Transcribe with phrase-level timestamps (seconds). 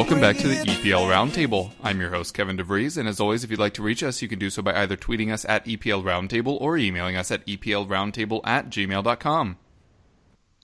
[0.00, 1.72] Welcome back to the EPL Roundtable.
[1.82, 4.28] I'm your host Kevin DeVries, and as always, if you'd like to reach us, you
[4.28, 8.40] can do so by either tweeting us at EPL Roundtable or emailing us at EPLRoundtable
[8.44, 9.58] at gmail.com.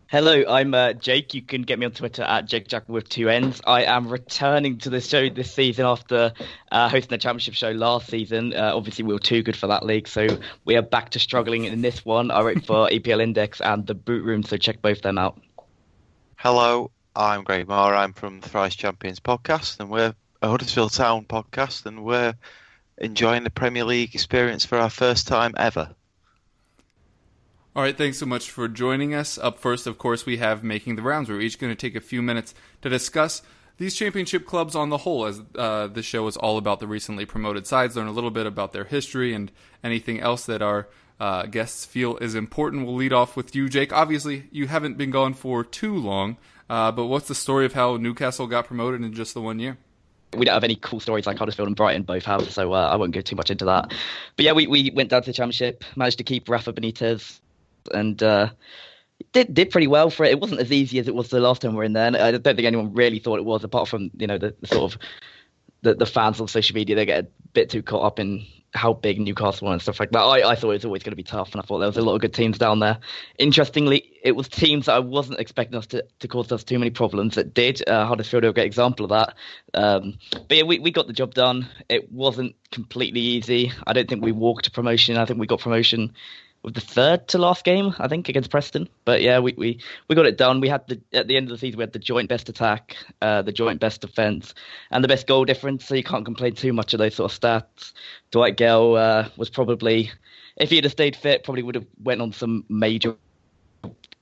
[0.07, 1.35] Hello, I'm uh, Jake.
[1.35, 3.61] You can get me on Twitter at JakeJack with two N's.
[3.67, 6.33] I am returning to the show this season after
[6.73, 8.55] uh, hosting the championship show last season.
[8.55, 10.27] Uh, obviously, we were too good for that league, so
[10.65, 12.31] we are back to struggling in this one.
[12.31, 15.39] I wrote for EPL Index and the Boot Room, so check both them out.
[16.37, 17.95] Hello, I'm Greg Moore.
[17.95, 22.35] I'm from Thrice Champions podcast, and we're a Huddersfield Town podcast, and we're
[22.99, 25.95] enjoying the Premier League experience for our first time ever.
[27.75, 29.39] All right, thanks so much for joining us.
[29.39, 31.31] Up first, of course, we have Making the Rounds.
[31.31, 33.41] We're each going to take a few minutes to discuss
[33.79, 37.25] these championship clubs on the whole, as uh, this show is all about the recently
[37.25, 39.51] promoted sides, learn a little bit about their history and
[39.83, 40.87] anything else that our
[41.19, 42.85] uh, guests feel is important.
[42.85, 43.91] We'll lead off with you, Jake.
[43.91, 46.37] Obviously, you haven't been gone for too long,
[46.69, 49.79] uh, but what's the story of how Newcastle got promoted in just the one year?
[50.37, 52.97] we don't have any cool stories like Huddersfield and Brighton both have, so uh, I
[52.97, 53.93] won't go too much into that.
[54.37, 57.41] But yeah, we, we went down to the Championship, managed to keep Rafa Benitez,
[57.93, 58.51] and uh,
[59.33, 60.33] did did pretty well for it.
[60.33, 62.07] It wasn't as easy as it was the last time we were in there.
[62.07, 64.67] And I don't think anyone really thought it was, apart from you know the, the
[64.67, 65.01] sort of
[65.83, 66.97] the, the fans on social media.
[66.97, 68.45] They get a bit too caught up in
[68.77, 70.21] how big Newcastle were and stuff like that.
[70.21, 71.97] I, I thought it was always going to be tough, and I thought there was
[71.97, 72.99] a lot of good teams down there.
[73.39, 76.91] Interestingly, it was teams that I wasn't expecting us to, to cause us too many
[76.91, 77.87] problems that did.
[77.89, 79.35] Uh, Huddersfield are a great example of that.
[79.75, 81.69] Um, but yeah, we, we got the job done.
[81.89, 83.73] It wasn't completely easy.
[83.87, 85.17] I don't think we walked promotion.
[85.17, 86.13] I think we got promotion
[86.75, 88.89] the third to last game, I think, against Preston.
[89.05, 90.61] But yeah, we, we, we got it done.
[90.61, 92.97] We had the at the end of the season we had the joint best attack,
[93.23, 94.55] uh, the joint best defence,
[94.91, 95.87] and the best goal difference.
[95.87, 97.93] So you can't complain too much of those sort of stats.
[98.31, 100.11] Dwight Gayle uh, was probably,
[100.57, 103.17] if he had stayed fit, probably would have went on some major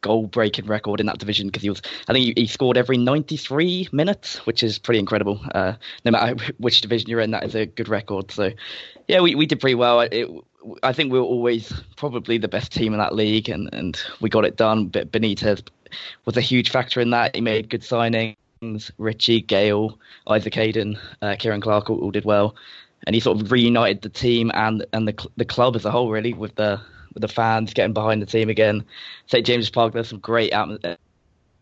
[0.05, 2.99] goal breaking record in that division because he was I think he, he, scored every
[2.99, 5.73] 93 minutes which is pretty incredible uh,
[6.05, 8.51] no matter which division you're in that is a good record so
[9.09, 10.29] yeah we, we did pretty well it,
[10.83, 14.29] I think we were always probably the best team in that league and, and we
[14.29, 15.63] got it done but Benitez
[16.25, 18.37] was a huge factor in that he made good signings
[18.99, 19.99] Ritchie Gayle
[20.29, 22.55] Isaac Hayden uh, Ciaran Clark all, all did well
[23.07, 26.11] and he sort of reunited the team and and the the club as a whole
[26.11, 26.81] really with the
[27.15, 28.85] with the fans getting behind the team again.
[29.27, 30.99] St James Park, there's some great atmosphere.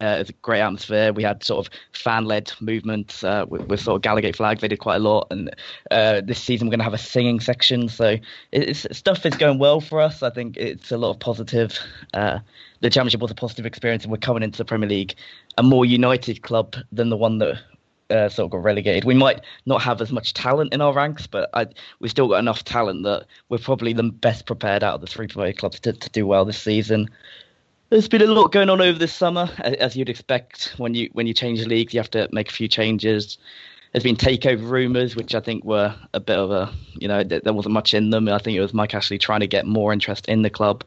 [0.02, 1.12] Uh, it's a great atmosphere.
[1.12, 4.60] We had sort of fan-led movements uh, with, with, sort of Gallowgate flags.
[4.60, 5.54] They did quite a lot, and
[5.92, 7.88] uh, this season we're going to have a singing section.
[7.88, 8.16] So
[8.72, 10.22] stuff is going well for us.
[10.22, 11.78] I think it's a lot of positive.
[12.12, 12.40] Uh,
[12.80, 15.14] the championship was a positive experience, and we're coming into the Premier League
[15.56, 17.60] a more united club than the one that
[18.10, 19.04] uh, sort of got relegated.
[19.04, 21.66] We might not have as much talent in our ranks, but I,
[22.00, 25.28] we've still got enough talent that we're probably the best prepared out of the three
[25.28, 27.08] promoted clubs to, to do well this season.
[27.92, 31.26] There's been a lot going on over this summer, as you'd expect when you when
[31.26, 31.92] you change leagues.
[31.92, 33.36] You have to make a few changes.
[33.92, 37.52] There's been takeover rumours, which I think were a bit of a, you know, there
[37.52, 38.30] wasn't much in them.
[38.30, 40.84] I think it was Mike Ashley trying to get more interest in the club,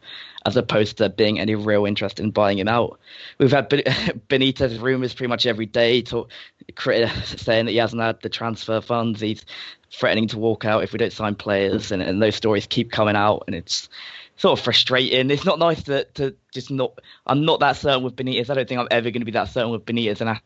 [0.48, 3.00] as opposed to being any real interest in buying him out.
[3.38, 6.32] We've had Benitez rumours pretty much every day, talk,
[6.80, 9.22] saying that he hasn't had the transfer funds.
[9.22, 9.46] He's
[9.92, 13.16] threatening to walk out if we don't sign players, and, and those stories keep coming
[13.16, 13.90] out, and it's
[14.38, 15.30] sort of frustrating.
[15.30, 17.00] It's not nice to, to just not.
[17.26, 18.50] I'm not that certain with Benitez.
[18.50, 20.40] I don't think I'm ever going to be that certain with Benitez and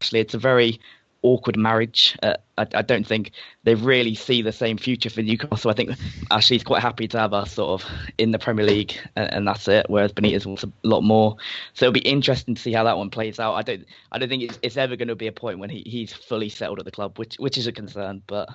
[0.00, 0.20] Ashley.
[0.20, 0.80] It's a very
[1.22, 2.16] awkward marriage.
[2.22, 3.32] Uh, I, I, don't think
[3.64, 5.70] they really see the same future for Newcastle.
[5.70, 5.90] I think
[6.30, 9.66] Ashley's quite happy to have us sort of in the Premier League, and, and, that's
[9.68, 9.86] it.
[9.88, 11.36] Whereas Benitez wants a lot more.
[11.74, 13.54] So it'll be interesting to see how that one plays out.
[13.54, 15.82] I don't, I don't think it's, it's ever going to be a point when he,
[15.84, 18.22] he's fully settled at the club, which which is a concern.
[18.26, 18.48] But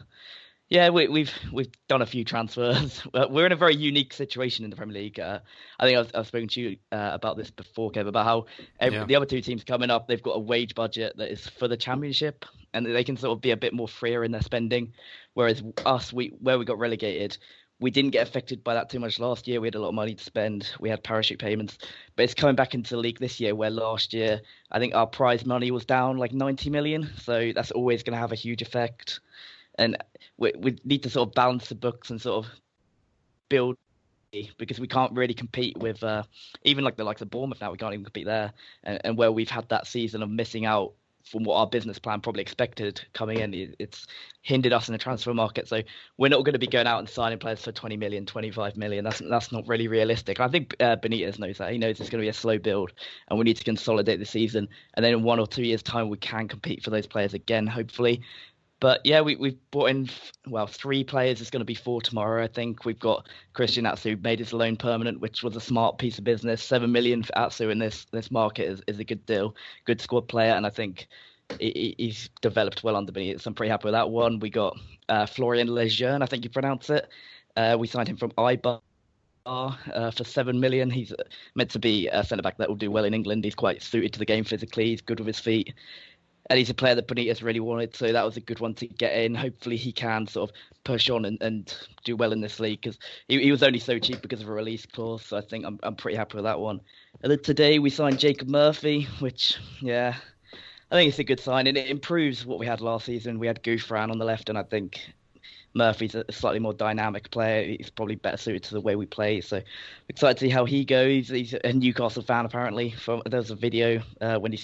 [0.74, 3.04] yeah, we, have we've, we've done a few transfers.
[3.30, 5.20] We're in a very unique situation in the Premier League.
[5.20, 5.38] Uh,
[5.80, 8.46] I think I've, I've spoken to you uh, about this before, Kev, about how
[8.80, 9.06] every, yeah.
[9.06, 11.78] the other two teams coming up, they've got a wage budget that is for the
[11.78, 12.44] Championship,
[12.74, 14.94] and they can sort of be a bit more freer in their spending.
[15.36, 17.38] Whereas us, we where we got relegated,
[17.80, 19.62] we didn't get affected by that too much last year.
[19.62, 20.72] We had a lot of money to spend.
[20.80, 21.78] We had parachute payments,
[22.16, 23.54] but it's coming back into the league this year.
[23.54, 24.42] Where last year,
[24.72, 28.20] I think our prize money was down like 90 million, so that's always going to
[28.20, 29.20] have a huge effect.
[29.78, 29.98] And
[30.38, 32.52] we, we need to sort of balance the books and sort of
[33.50, 33.78] build
[34.58, 36.24] because we can't really compete with uh,
[36.64, 37.72] even like the likes of Bournemouth now.
[37.72, 38.52] We can't even compete there,
[38.84, 40.94] and, and where we've had that season of missing out
[41.26, 44.08] from what our business plan probably expected coming in, it's
[44.42, 45.68] hindered us in the transfer market.
[45.68, 45.82] So
[46.18, 49.04] we're not going to be going out and signing players for 20 million, 25 million.
[49.04, 50.40] That's that's not really realistic.
[50.40, 51.72] I think uh, Benitez knows that.
[51.72, 52.92] He knows it's going to be a slow build,
[53.30, 54.68] and we need to consolidate the season.
[54.96, 57.68] And then in one or two years' time, we can compete for those players again,
[57.68, 58.22] hopefully.
[58.84, 60.10] But yeah, we, we've brought in,
[60.46, 61.40] well, three players.
[61.40, 62.84] It's going to be four tomorrow, I think.
[62.84, 66.62] We've got Christian Atsu made his loan permanent, which was a smart piece of business.
[66.62, 69.56] Seven million for Atsu in this this market is, is a good deal.
[69.86, 71.08] Good squad player, and I think
[71.62, 73.48] he, he's developed well under Benitez.
[73.48, 74.40] I'm pretty happy with that one.
[74.40, 74.78] We got
[75.08, 77.08] uh, Florian Lejeune, I think you pronounce it.
[77.56, 78.82] Uh, we signed him from Eibar.
[79.46, 81.14] Uh, for seven million, he's
[81.56, 83.44] meant to be a centre back that will do well in England.
[83.44, 84.86] He's quite suited to the game physically.
[84.86, 85.74] He's good with his feet
[86.50, 88.88] and he's a player that Benitez really wanted, so that was a good one to
[88.88, 89.34] get in.
[89.34, 91.74] Hopefully, he can sort of push on and, and
[92.04, 94.52] do well in this league because he, he, was only so cheap because of a
[94.52, 95.24] release clause.
[95.26, 96.82] So I think I'm I'm pretty happy with that one.
[97.22, 100.16] And then today we signed Jacob Murphy, which yeah,
[100.92, 103.40] I think it's a good sign and it improves what we had last season.
[103.40, 105.00] We had Gouffran on the left, and I think
[105.74, 107.66] Murphy's a slightly more dynamic player.
[107.78, 109.42] He's probably better suited to the way we play.
[109.42, 109.62] So
[110.10, 111.30] excited to see how he goes.
[111.30, 112.92] He's a Newcastle fan apparently.
[112.92, 114.62] From there was a video uh, when he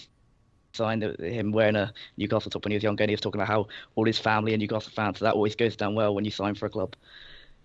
[0.74, 3.52] signed him wearing a Newcastle top when he was younger, and he was talking about
[3.52, 6.32] how all his family are Newcastle fans, so that always goes down well when you
[6.32, 6.96] sign for a club.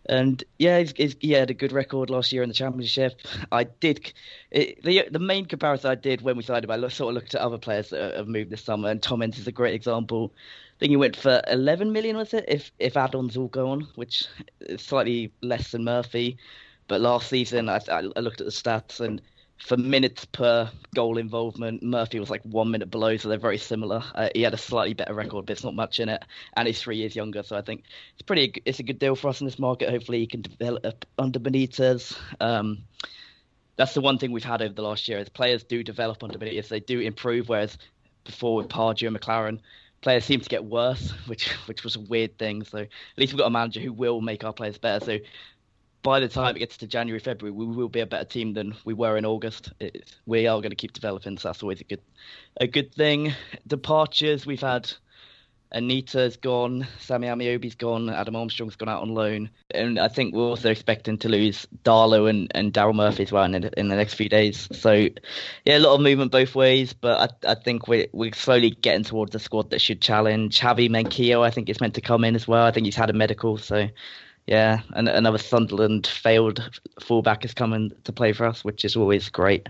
[0.06, 3.20] And yeah, he's, he's, he had a good record last year in the championship.
[3.50, 4.12] I did
[4.50, 6.70] it, the the main comparison I did when we signed him.
[6.70, 9.46] I sort of looked at other players that have moved this summer, and Tom is
[9.46, 10.32] a great example.
[10.76, 12.44] I think he went for 11 million, was it?
[12.48, 14.26] If if add-ons all go on, which
[14.60, 16.36] is slightly less than Murphy.
[16.86, 19.22] But last season, I, I looked at the stats, and
[19.58, 24.02] for minutes per goal involvement, Murphy was like one minute below, so they're very similar.
[24.14, 26.22] Uh, he had a slightly better record, but it's not much in it,
[26.56, 27.84] and he's three years younger, so I think
[28.14, 28.62] it's pretty.
[28.64, 29.90] It's a good deal for us in this market.
[29.90, 32.16] Hopefully, he can develop under Benitez.
[32.40, 32.84] Um,
[33.76, 36.38] that's the one thing we've had over the last year is players do develop under
[36.38, 36.68] Benitez.
[36.68, 37.78] They do improve, whereas
[38.24, 39.60] before with Pardew and McClaren,
[40.00, 42.64] players seem to get worse, which which was a weird thing.
[42.64, 45.04] So at least we've got a manager who will make our players better.
[45.04, 45.18] So
[46.04, 48.76] by the time it gets to January, February, we will be a better team than
[48.84, 49.72] we were in August.
[49.80, 52.02] It, we are going to keep developing, so that's always a good,
[52.60, 53.32] a good thing.
[53.66, 54.92] Departures, we've had
[55.72, 60.42] Anita's gone, Sammy Ameobi's gone, Adam Armstrong's gone out on loan, and I think we're
[60.42, 64.12] also expecting to lose Darlow and, and Daryl Murphy as well in, in the next
[64.12, 64.68] few days.
[64.72, 65.08] So,
[65.64, 69.04] yeah, a lot of movement both ways, but I, I think we're, we're slowly getting
[69.04, 70.60] towards a squad that should challenge.
[70.60, 72.66] Javi Manquillo, I think, is meant to come in as well.
[72.66, 73.88] I think he's had a medical, so
[74.46, 79.28] yeah, and another Sunderland failed fullback is coming to play for us, which is always
[79.28, 79.68] great.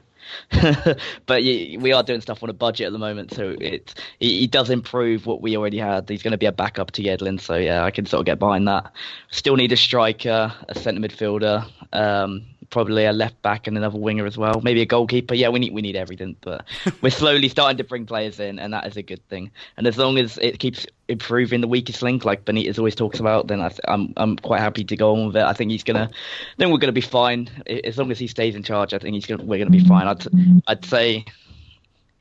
[1.26, 4.70] but we are doing stuff on a budget at the moment, so it he does
[4.70, 6.08] improve what we already had.
[6.08, 8.38] He's going to be a backup to Yedlin, so yeah, I can sort of get
[8.38, 8.92] behind that.
[9.30, 14.26] Still need a striker, a centre midfielder, um, probably a left back and another winger
[14.26, 14.60] as well.
[14.60, 15.34] Maybe a goalkeeper.
[15.34, 16.64] Yeah, we need we need everything, but
[17.02, 19.52] we're slowly starting to bring players in, and that is a good thing.
[19.76, 23.46] And as long as it keeps improving the weakest link, like Benitez always talks about,
[23.46, 25.44] then I am I'm, I'm quite happy to go on with it.
[25.44, 26.10] I think he's gonna,
[26.56, 27.48] then we're gonna be fine
[27.84, 28.92] as long as he stays in charge.
[28.92, 30.06] I think he's gonna we're gonna be fine.
[30.08, 30.26] I'd
[30.66, 31.24] I'd say.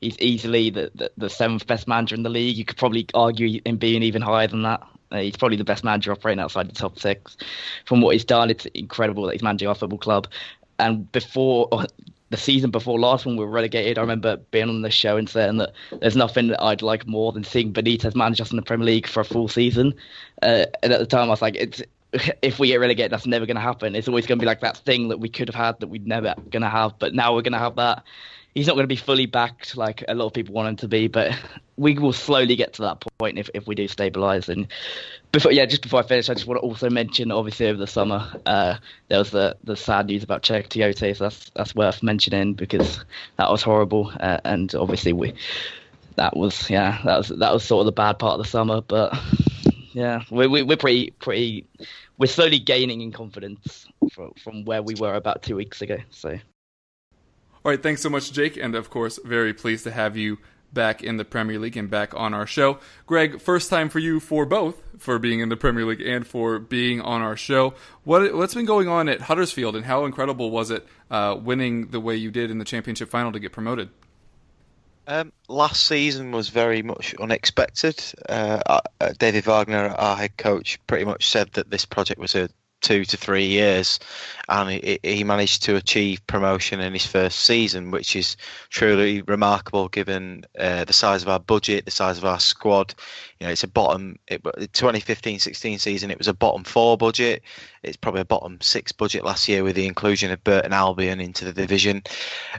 [0.00, 2.58] He's easily the, the, the seventh best manager in the league.
[2.58, 4.82] You could probably argue him being even higher than that.
[5.10, 7.36] Uh, he's probably the best manager operating outside the top six.
[7.84, 10.28] From what he's done, it's incredible that he's managing our football club.
[10.78, 11.68] And before
[12.30, 15.28] the season before last, when we were relegated, I remember being on the show and
[15.28, 18.62] saying that there's nothing that I'd like more than seeing Benitez manage us in the
[18.62, 19.94] Premier League for a full season.
[20.42, 21.82] Uh, and at the time, I was like, it's
[22.42, 23.94] if we get relegated, that's never going to happen.
[23.94, 26.06] It's always going to be like that thing that we could have had that we'd
[26.06, 28.02] never going to have, but now we're going to have that
[28.54, 30.88] he's not going to be fully backed like a lot of people want him to
[30.88, 31.36] be, but
[31.76, 34.48] we will slowly get to that point if, if we do stabilise.
[34.48, 34.68] And
[35.32, 37.86] before, yeah, just before I finish, I just want to also mention, obviously, over the
[37.86, 38.76] summer, uh,
[39.08, 43.04] there was the, the sad news about Cheikhou Tioté, so that's that's worth mentioning because
[43.36, 45.34] that was horrible, uh, and obviously we
[46.16, 48.80] that was yeah that was that was sort of the bad part of the summer,
[48.80, 49.18] but
[49.92, 51.66] yeah, we, we we're pretty pretty
[52.18, 55.96] we're slowly gaining in confidence from, from where we were about two weeks ago.
[56.10, 56.38] So
[57.64, 60.38] all right, thanks so much, Jake, and of course, very pleased to have you
[60.74, 62.78] back in the Premier League and back on our show.
[63.06, 66.58] Greg, first time for you for both, for being in the Premier League and for
[66.58, 67.72] being on our show.
[68.02, 72.00] What what's been going on at Huddersfield, and how incredible was it uh, winning the
[72.00, 73.88] way you did in the Championship final to get promoted?
[75.06, 78.02] Um, last season was very much unexpected.
[78.28, 82.50] Uh, uh David Wagner, our head coach, pretty much said that this project was a
[82.84, 83.98] two to three years,
[84.50, 88.36] and he, he managed to achieve promotion in his first season, which is
[88.68, 92.94] truly remarkable given uh, the size of our budget, the size of our squad.
[93.40, 94.18] You know, it's a bottom.
[94.28, 97.42] It, 2015-16 season, it was a bottom four budget.
[97.82, 101.46] It's probably a bottom six budget last year with the inclusion of Burton Albion into
[101.46, 102.02] the division.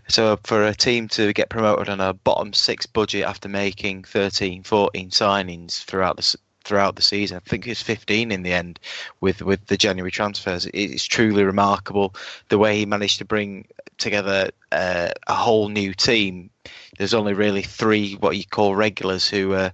[0.08, 4.64] So for a team to get promoted on a bottom six budget after making 13,
[4.64, 7.38] 14 signings throughout the throughout the season.
[7.38, 8.80] I think it's 15 in the end
[9.22, 10.68] with with the January transfers.
[10.74, 12.16] It's truly remarkable
[12.50, 13.68] the way he managed to bring
[13.98, 16.50] together uh, a whole new team.
[16.98, 19.72] There's only really three what you call regulars who are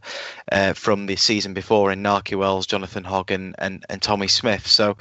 [0.52, 4.68] uh, from the season before in Nakhi Wells, Jonathan Hogg, and, and, and Tommy Smith.
[4.68, 4.98] So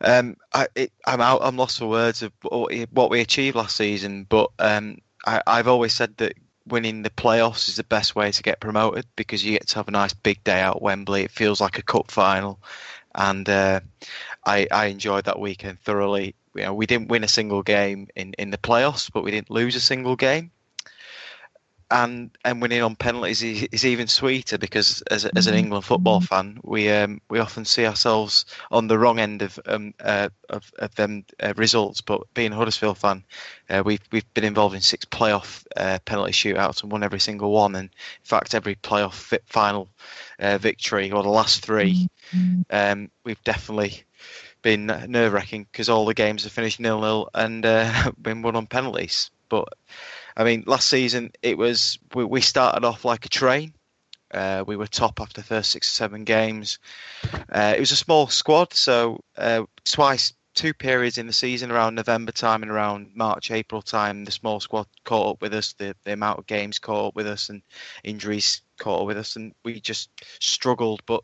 [0.00, 0.68] um, I,
[1.06, 1.40] am out.
[1.42, 4.26] I'm lost for words of what we achieved last season.
[4.28, 6.34] But um, I, I've always said that
[6.66, 9.88] winning the playoffs is the best way to get promoted because you get to have
[9.88, 11.22] a nice big day out at Wembley.
[11.22, 12.58] It feels like a cup final,
[13.14, 13.80] and uh,
[14.44, 16.34] I, I enjoyed that weekend thoroughly.
[16.54, 19.50] You know, we didn't win a single game in, in the playoffs, but we didn't
[19.50, 20.50] lose a single game
[21.90, 25.58] and and winning on penalties is, is even sweeter because as, as an mm-hmm.
[25.58, 26.26] England football mm-hmm.
[26.26, 30.72] fan, we um, we often see ourselves on the wrong end of um, uh, of,
[30.78, 32.00] of them uh, results.
[32.00, 33.24] But being a Huddersfield fan,
[33.68, 37.50] uh, we've we've been involved in six playoff uh, penalty shootouts and won every single
[37.50, 37.74] one.
[37.74, 39.88] And in fact, every playoff final
[40.38, 42.62] uh, victory or the last three, mm-hmm.
[42.70, 44.04] um, we've definitely
[44.62, 48.56] been nerve wracking because all the games have finished nil nil and uh, been won
[48.56, 49.30] on penalties.
[49.48, 49.68] But
[50.36, 53.74] I mean, last season it was we, we started off like a train.
[54.32, 56.78] Uh, we were top after the first six or seven games.
[57.52, 61.94] Uh, it was a small squad, so uh, twice, two periods in the season, around
[61.94, 65.74] November time and around March, April time, the small squad caught up with us.
[65.74, 67.62] The, the amount of games caught up with us, and
[68.02, 70.10] injuries caught up with us, and we just
[70.40, 71.02] struggled.
[71.06, 71.22] But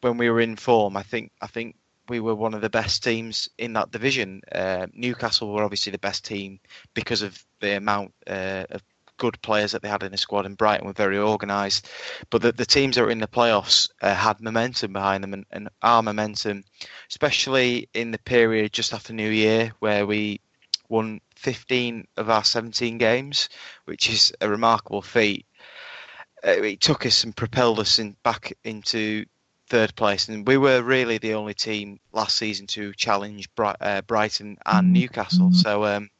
[0.00, 1.76] when we were in form, I think I think
[2.08, 4.42] we were one of the best teams in that division.
[4.50, 6.58] Uh, Newcastle were obviously the best team
[6.94, 8.82] because of the amount uh, of
[9.18, 11.88] good players that they had in the squad, and Brighton were very organised.
[12.30, 15.46] But the, the, teams that were in the playoffs uh, had momentum behind them, and,
[15.52, 16.64] and, our momentum,
[17.08, 20.40] especially in the period just after New Year, where we
[20.88, 23.48] won 15 of our 17 games,
[23.84, 25.46] which is a remarkable feat.
[26.44, 29.24] Uh, it took us and propelled us in, back into
[29.72, 34.58] third place, and we were really the only team last season to challenge uh, Brighton
[34.66, 34.92] and mm-hmm.
[34.92, 35.50] Newcastle.
[35.54, 36.10] So um,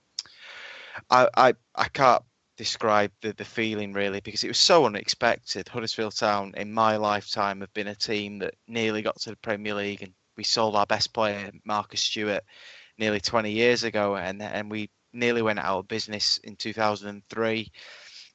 [1.10, 2.22] I, I I can't
[2.56, 5.68] describe the, the feeling really because it was so unexpected.
[5.68, 9.74] Huddersfield Town in my lifetime have been a team that nearly got to the Premier
[9.74, 12.44] League, and we sold our best player Marcus Stewart
[12.96, 17.70] nearly 20 years ago, and and we nearly went out of business in 2003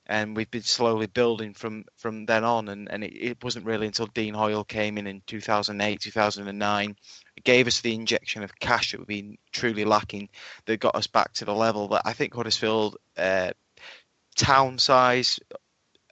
[0.07, 2.69] and we've been slowly building from from then on.
[2.69, 6.95] And, and it, it wasn't really until Dean Hoyle came in in 2008, 2009,
[7.35, 10.29] it gave us the injection of cash that we've been truly lacking
[10.65, 13.51] that got us back to the level that I think Huddersfield uh,
[14.35, 15.39] town size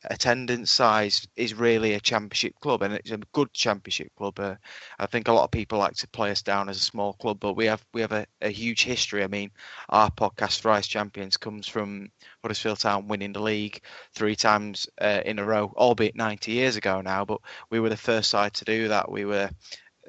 [0.10, 4.40] attendance size is really a championship club and it's a good championship club.
[4.40, 4.56] Uh,
[5.00, 7.40] I think a lot of people like to play us down as a small club,
[7.40, 9.24] but we have we have a, a huge history.
[9.24, 9.52] I mean,
[9.90, 13.82] our podcast Thrice Champions comes from Huddersfield Town winning the league
[14.14, 17.26] three times uh, in a row, albeit 90 years ago now.
[17.26, 19.12] But we were the first side to do that.
[19.12, 19.50] We were.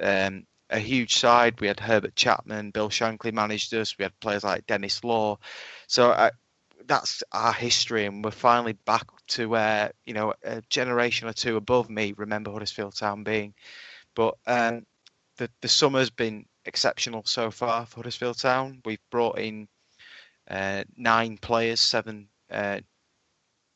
[0.01, 1.61] Um, a huge side.
[1.61, 3.97] We had Herbert Chapman, Bill Shankly managed us.
[3.97, 5.39] We had players like Denis Law.
[5.87, 6.33] So I,
[6.87, 11.57] that's our history, and we're finally back to where you know a generation or two
[11.57, 13.55] above me remember Huddersfield Town being.
[14.15, 14.87] But um,
[15.37, 18.81] the the summer's been exceptional so far for Huddersfield Town.
[18.85, 19.69] We've brought in
[20.49, 22.81] uh, nine players, seven uh,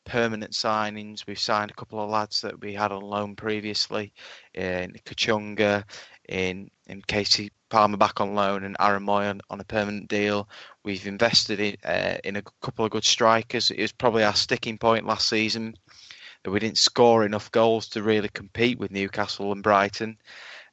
[0.04, 1.26] permanent signings.
[1.26, 4.12] We've signed a couple of lads that we had on loan previously
[4.54, 5.84] in Kachunga,
[6.28, 10.48] in in Kasey Palmer back on loan and Aaron Mooy on, on a permanent deal.
[10.84, 13.70] We've invested in uh, in a couple of good strikers.
[13.70, 15.76] It was probably our sticking point last season
[16.42, 20.18] that we didn't score enough goals to really compete with Newcastle and Brighton.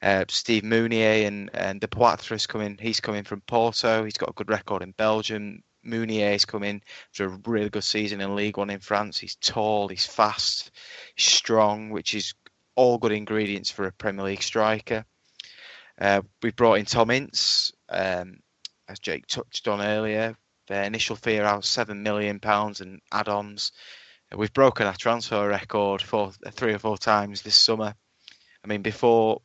[0.02, 2.76] Uh, Steve Mounié and and Depoitre is coming.
[2.80, 4.04] He's coming from Porto.
[4.04, 5.62] He's got a good record in Belgium.
[5.86, 9.18] Mounié's coming for a really good season in League One in France.
[9.18, 10.70] He's tall, he's fast,
[11.14, 12.34] he's strong, which is
[12.74, 15.04] all good ingredients for a Premier League striker.
[16.00, 18.38] Uh, we brought in Tom Ince, um,
[18.88, 20.36] as Jake touched on earlier.
[20.68, 23.72] Their initial fee around seven million pounds and add-ons.
[24.32, 27.94] Uh, we've broken our transfer record for uh, three or four times this summer.
[28.62, 29.40] I mean, before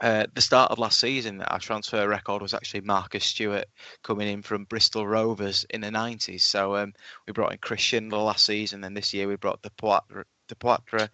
[0.00, 3.64] uh, the start of last season, our transfer record was actually Marcus Stewart
[4.02, 6.42] coming in from Bristol Rovers in the 90s.
[6.42, 6.92] So um,
[7.26, 11.08] we brought in Christian the last season, and this year we brought Depoitre, Depoitre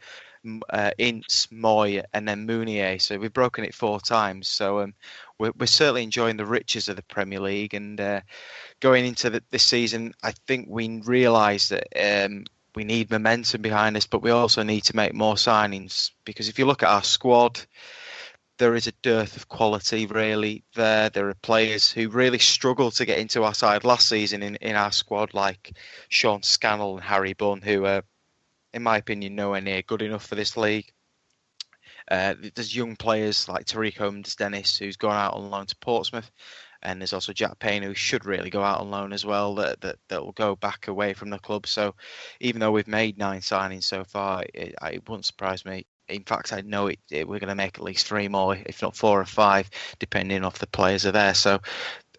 [0.70, 3.00] uh, Ince, Mooy, and then Mounié.
[3.00, 4.49] So we've broken it four times.
[4.49, 4.94] So um,
[5.38, 7.75] we're, we're certainly enjoying the riches of the Premier League.
[7.75, 8.20] And uh,
[8.80, 12.44] going into the, this season, I think we realise that um,
[12.75, 16.58] we need momentum behind us, but we also need to make more signings because if
[16.58, 17.60] you look at our squad,
[18.58, 21.08] there is a dearth of quality really there.
[21.08, 24.76] There are players who really struggled to get into our side last season in, in
[24.76, 25.72] our squad, like
[26.08, 28.02] Sean Scannell and Harry Bunn, who are,
[28.75, 30.93] in my opinion, nowhere near good enough for this league.
[32.11, 36.31] Uh, there's young players like Tareiq Holmes Dennis, who's gone out on loan to Portsmouth,
[36.83, 39.55] and there's also Jack Payne, who should really go out on loan as well.
[39.55, 41.67] That that that will go back away from the club.
[41.67, 41.95] So,
[42.41, 46.53] even though we've made nine signings so far, it, it wouldn't surprise me in fact,
[46.53, 49.21] I know it, it, we're going to make at least three more, if not four
[49.21, 51.35] or five, depending on if the players are there.
[51.35, 51.61] So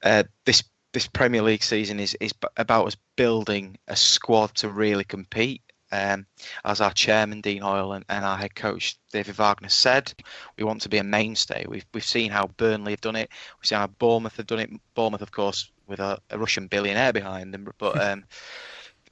[0.04, 5.04] uh, this this Premier League season is is about us building a squad to really
[5.04, 5.62] compete.
[5.92, 6.26] Um,
[6.64, 10.14] as our chairman Dean Hoyle and, and, our head coach David Wagner said,
[10.58, 11.66] we want to be a mainstay.
[11.68, 13.30] We've we've seen how Burnley have done it.
[13.60, 14.70] We've seen how Bournemouth have done it.
[14.96, 18.02] Bournemouth, of course, with a, a Russian billionaire behind them, but.
[18.02, 18.26] Um,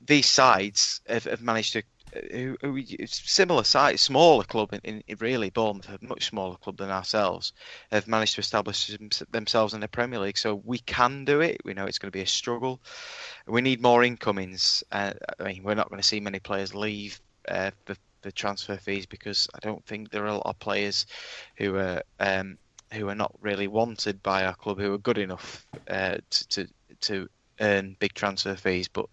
[0.05, 1.83] these sides have, have managed to
[2.31, 6.89] who, who similar size, smaller club in, in, really Bournemouth, a much smaller club than
[6.89, 7.53] ourselves,
[7.91, 8.95] have managed to establish
[9.31, 10.37] themselves in the Premier League.
[10.37, 11.61] So we can do it.
[11.63, 12.79] We know it's going to be a struggle.
[13.47, 14.83] We need more incomings.
[14.91, 18.77] Uh, I mean, we're not going to see many players leave uh, the, the transfer
[18.77, 21.05] fees because I don't think there are a lot of players
[21.57, 22.57] who are um,
[22.91, 26.67] who are not really wanted by our club who are good enough uh, to, to
[27.01, 28.87] to earn big transfer fees.
[28.87, 29.07] But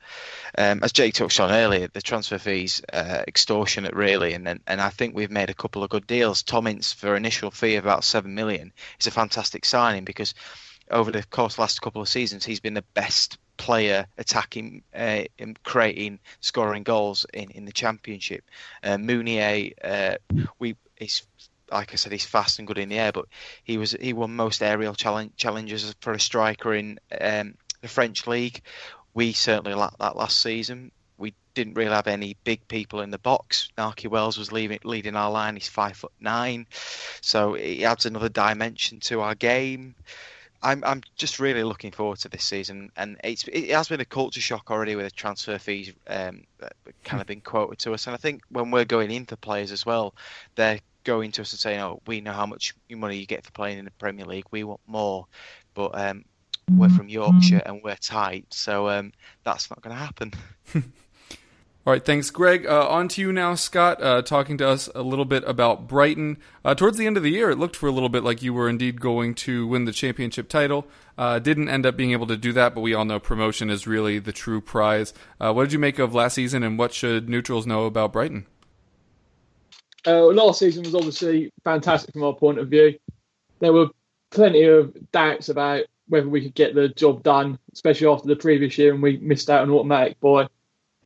[0.56, 4.80] um, as Jake touched on earlier, the transfer fees uh, extortionate really, and, and and
[4.80, 6.42] I think we've made a couple of good deals.
[6.42, 10.34] Tom Ince for initial fee of about seven million is a fantastic signing because
[10.90, 15.22] over the course the last couple of seasons he's been the best player attacking, uh,
[15.64, 18.44] creating, scoring goals in, in the championship.
[18.82, 20.16] Uh, Mounié, uh,
[20.58, 21.26] we he's
[21.70, 23.26] like I said, he's fast and good in the air, but
[23.64, 27.54] he was he won most aerial challenge, challenges for a striker in um,
[27.86, 28.60] the French league.
[29.14, 30.90] We certainly lacked that last season.
[31.18, 33.70] We didn't really have any big people in the box.
[33.78, 35.54] Nakhi Wells was leaving, leading our line.
[35.54, 36.66] He's five foot nine,
[37.22, 39.94] so it adds another dimension to our game.
[40.62, 44.04] I'm I'm just really looking forward to this season, and it's it has been a
[44.04, 46.44] culture shock already with the transfer fees um,
[47.04, 49.72] kind of been quoted to us, and I think when we're going in for players
[49.72, 50.14] as well,
[50.56, 53.52] they're going to us and saying, "Oh, we know how much money you get for
[53.52, 54.46] playing in the Premier League.
[54.50, 55.26] We want more."
[55.74, 56.24] But um,
[56.70, 59.12] we're from Yorkshire and we're tight, so um,
[59.44, 60.32] that's not going to happen.
[60.74, 62.66] All right, thanks, Greg.
[62.66, 66.38] Uh, on to you now, Scott, uh, talking to us a little bit about Brighton.
[66.64, 68.52] Uh, towards the end of the year, it looked for a little bit like you
[68.52, 70.88] were indeed going to win the championship title.
[71.16, 73.86] Uh, didn't end up being able to do that, but we all know promotion is
[73.86, 75.14] really the true prize.
[75.40, 78.46] Uh, what did you make of last season, and what should neutrals know about Brighton?
[80.04, 82.98] Uh, last season was obviously fantastic from our point of view.
[83.60, 83.90] There were
[84.32, 88.78] plenty of doubts about whether we could get the job done, especially after the previous
[88.78, 90.48] year and we missed out on automatic by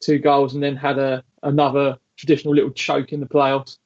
[0.01, 3.79] two goals and then had a another traditional little choke in the playoffs.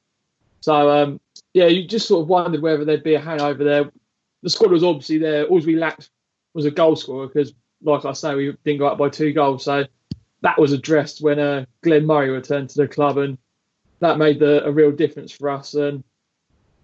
[0.61, 1.19] So um,
[1.53, 3.91] yeah, you just sort of wondered whether there'd be a hangover there.
[4.43, 5.45] The squad was obviously there.
[5.45, 6.09] All we lacked
[6.53, 9.63] was a goal scorer because, like I say, we didn't go up by two goals.
[9.63, 9.85] So
[10.41, 13.37] that was addressed when uh, Glenn Murray returned to the club, and
[13.99, 15.73] that made the, a real difference for us.
[15.75, 16.03] And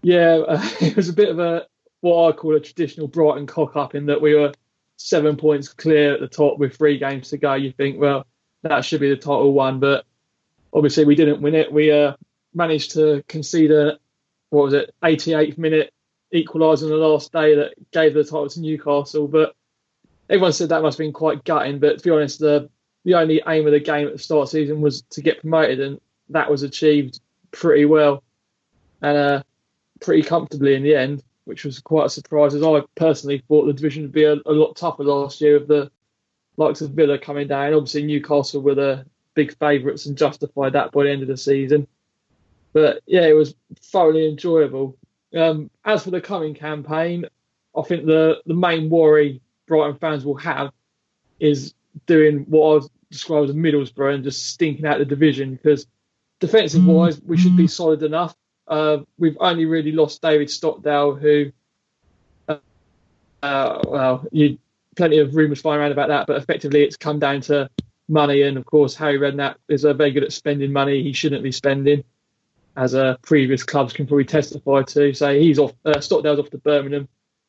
[0.02, 1.65] yeah, uh, it was a bit of a
[2.02, 4.54] what I call a traditional Brighton cock up in that we were
[4.98, 7.54] seven points clear at the top with three games to go.
[7.54, 8.26] You think, well,
[8.64, 10.06] that should be the title one, but
[10.74, 11.72] obviously we didn't win it.
[11.72, 12.16] We uh,
[12.54, 13.98] managed to concede a
[14.50, 15.94] what was it, 88th minute
[16.34, 19.28] equaliser on the last day that gave the title to Newcastle.
[19.28, 19.56] But
[20.30, 21.80] everyone said that must have been quite gutting.
[21.80, 22.70] But to be honest, the
[23.04, 25.42] the only aim of the game at the start of the season was to get
[25.42, 27.20] promoted, and that was achieved
[27.52, 28.24] pretty well
[29.02, 29.44] and uh,
[30.00, 32.56] pretty comfortably in the end which was quite a surprise.
[32.56, 35.68] As I personally thought the division would be a, a lot tougher last year with
[35.68, 35.92] the
[36.56, 37.74] likes of Villa coming down.
[37.74, 41.88] Obviously, Newcastle were the big favourites and justified that by the end of the season.
[42.72, 44.98] But yeah, it was thoroughly enjoyable.
[45.36, 47.26] Um, as for the coming campaign,
[47.78, 50.72] I think the, the main worry Brighton fans will have
[51.42, 51.74] is
[52.06, 55.86] doing what I describe as Middlesbrough and just stinking out the division because
[56.40, 58.36] defensive wise, we should be solid enough.
[58.67, 61.52] Uh, we've only really lost David Stockdale, who,
[62.47, 62.58] uh,
[63.43, 64.58] uh, well, you
[64.95, 67.69] plenty of rumours flying around about that, but effectively it's come down to
[68.08, 68.41] money.
[68.41, 71.52] And of course, Harry Redknapp is uh, very good at spending money he shouldn't be
[71.52, 72.04] spending,
[72.76, 75.13] as uh, previous clubs can probably testify to.
[75.13, 75.74] So he's off.
[75.86, 77.08] Uh, Stockdale's off to Birmingham.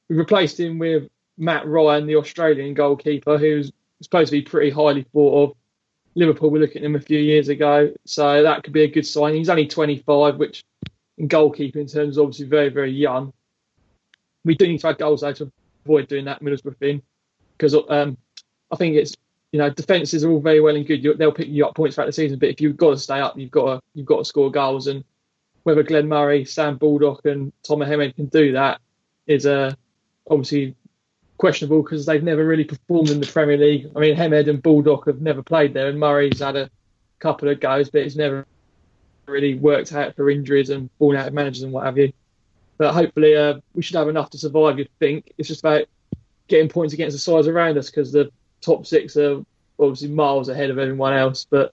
[0.08, 5.02] We replaced him with Matt Ryan, the Australian goalkeeper, who's supposed to be pretty highly
[5.12, 5.56] thought of.
[6.14, 9.06] Liverpool were looking at him a few years ago, so that could be a good
[9.06, 9.34] sign.
[9.34, 10.62] He's only 25, which
[11.18, 13.32] in goalkeeping terms obviously very, very young.
[14.44, 15.52] We do need to add goals though to
[15.84, 17.02] avoid doing that Middlesbrough thing
[17.56, 18.16] because um,
[18.70, 19.14] I think it's
[19.52, 21.04] you know defenses are all very well and good.
[21.04, 23.20] You, they'll pick you up points throughout the season, but if you've got to stay
[23.20, 24.86] up, you've got to you've got to score goals.
[24.86, 25.04] And
[25.62, 28.80] whether Glenn Murray, Sam Baldock, and Tom Hemed can do that
[29.26, 29.72] is uh,
[30.28, 30.74] obviously
[31.38, 33.90] questionable because they've never really performed in the Premier League.
[33.94, 36.70] I mean, Hemed and Baldock have never played there, and Murray's had a
[37.18, 38.46] couple of goes, but it's never
[39.26, 42.12] really worked out for injuries and falling out of managers and what have you.
[42.78, 44.78] But hopefully, uh, we should have enough to survive.
[44.78, 45.84] You'd think it's just about
[46.48, 48.30] getting points against the sides around us because the
[48.60, 49.44] top six are
[49.78, 51.46] obviously miles ahead of everyone else.
[51.48, 51.72] But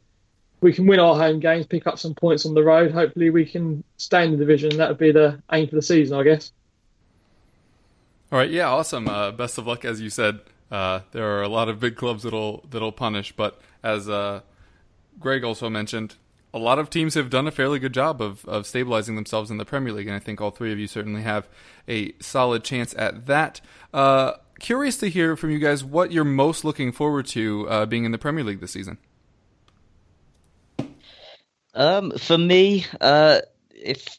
[0.61, 2.91] we can win our home games, pick up some points on the road.
[2.91, 4.77] Hopefully, we can stay in the division.
[4.77, 6.51] That would be the aim for the season, I guess.
[8.31, 9.07] All right, yeah, awesome.
[9.07, 10.39] Uh, best of luck, as you said.
[10.71, 14.41] Uh, there are a lot of big clubs that'll that'll punish, but as uh,
[15.19, 16.15] Greg also mentioned,
[16.53, 19.57] a lot of teams have done a fairly good job of, of stabilizing themselves in
[19.57, 21.47] the Premier League, and I think all three of you certainly have
[21.87, 23.61] a solid chance at that.
[23.93, 28.03] Uh, curious to hear from you guys what you're most looking forward to uh, being
[28.03, 28.97] in the Premier League this season.
[31.73, 34.17] Um, for me, uh, if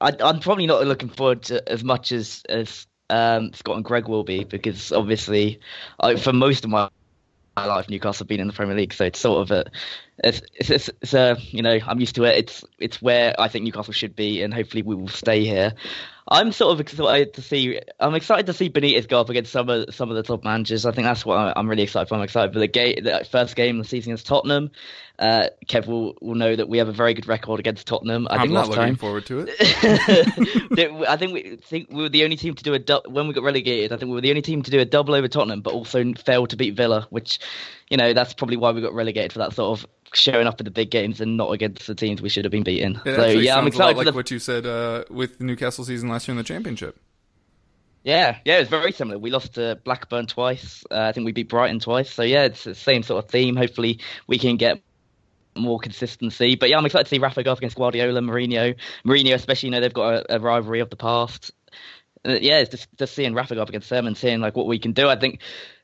[0.00, 4.08] I, I'm probably not looking forward to as much as as um, Scott and Greg
[4.08, 5.60] will be because obviously,
[6.00, 6.88] I, for most of my
[7.56, 9.70] my life, Newcastle been in the Premier League, so it's sort of a,
[10.22, 12.36] it's, it's, it's, it's a, you know, I'm used to it.
[12.36, 15.72] It's, it's where I think Newcastle should be, and hopefully we will stay here.
[16.28, 17.80] I'm sort of excited to see.
[18.00, 20.84] I'm excited to see Benitez go up against some of some of the top managers.
[20.84, 22.16] I think that's what I'm really excited for.
[22.16, 24.72] I'm excited for the game, the first game of the season against Tottenham.
[25.18, 28.28] Uh, Kev will, will know that we have a very good record against Tottenham.
[28.30, 28.96] I I'm think not looking time.
[28.96, 29.56] forward to it.
[31.08, 33.34] I think we think we were the only team to do a du- when we
[33.34, 33.92] got relegated.
[33.92, 36.12] I think we were the only team to do a double over Tottenham, but also
[36.14, 37.38] failed to beat Villa, which
[37.88, 40.64] you know that's probably why we got relegated for that sort of showing up in
[40.64, 43.00] the big games and not against the teams we should have been beating.
[43.04, 45.38] It so yeah, I'm sounds a lot excited like the what you said uh, with
[45.38, 46.98] the Newcastle season last year in the Championship.
[48.04, 49.18] Yeah, yeah, it's very similar.
[49.18, 50.84] We lost to Blackburn twice.
[50.90, 52.08] Uh, I think we beat Brighton twice.
[52.12, 53.56] So yeah, it's the same sort of theme.
[53.56, 53.98] Hopefully,
[54.28, 54.80] we can get
[55.56, 56.54] more consistency.
[56.56, 59.68] But yeah, I'm excited to see Rafa go up against Guardiola, Mourinho, Mourinho especially.
[59.68, 61.50] You know, they've got a, a rivalry of the past.
[62.24, 64.66] Uh, yeah, it's just just seeing Rafa go up against them and seeing like what
[64.66, 65.08] we can do.
[65.08, 65.40] I think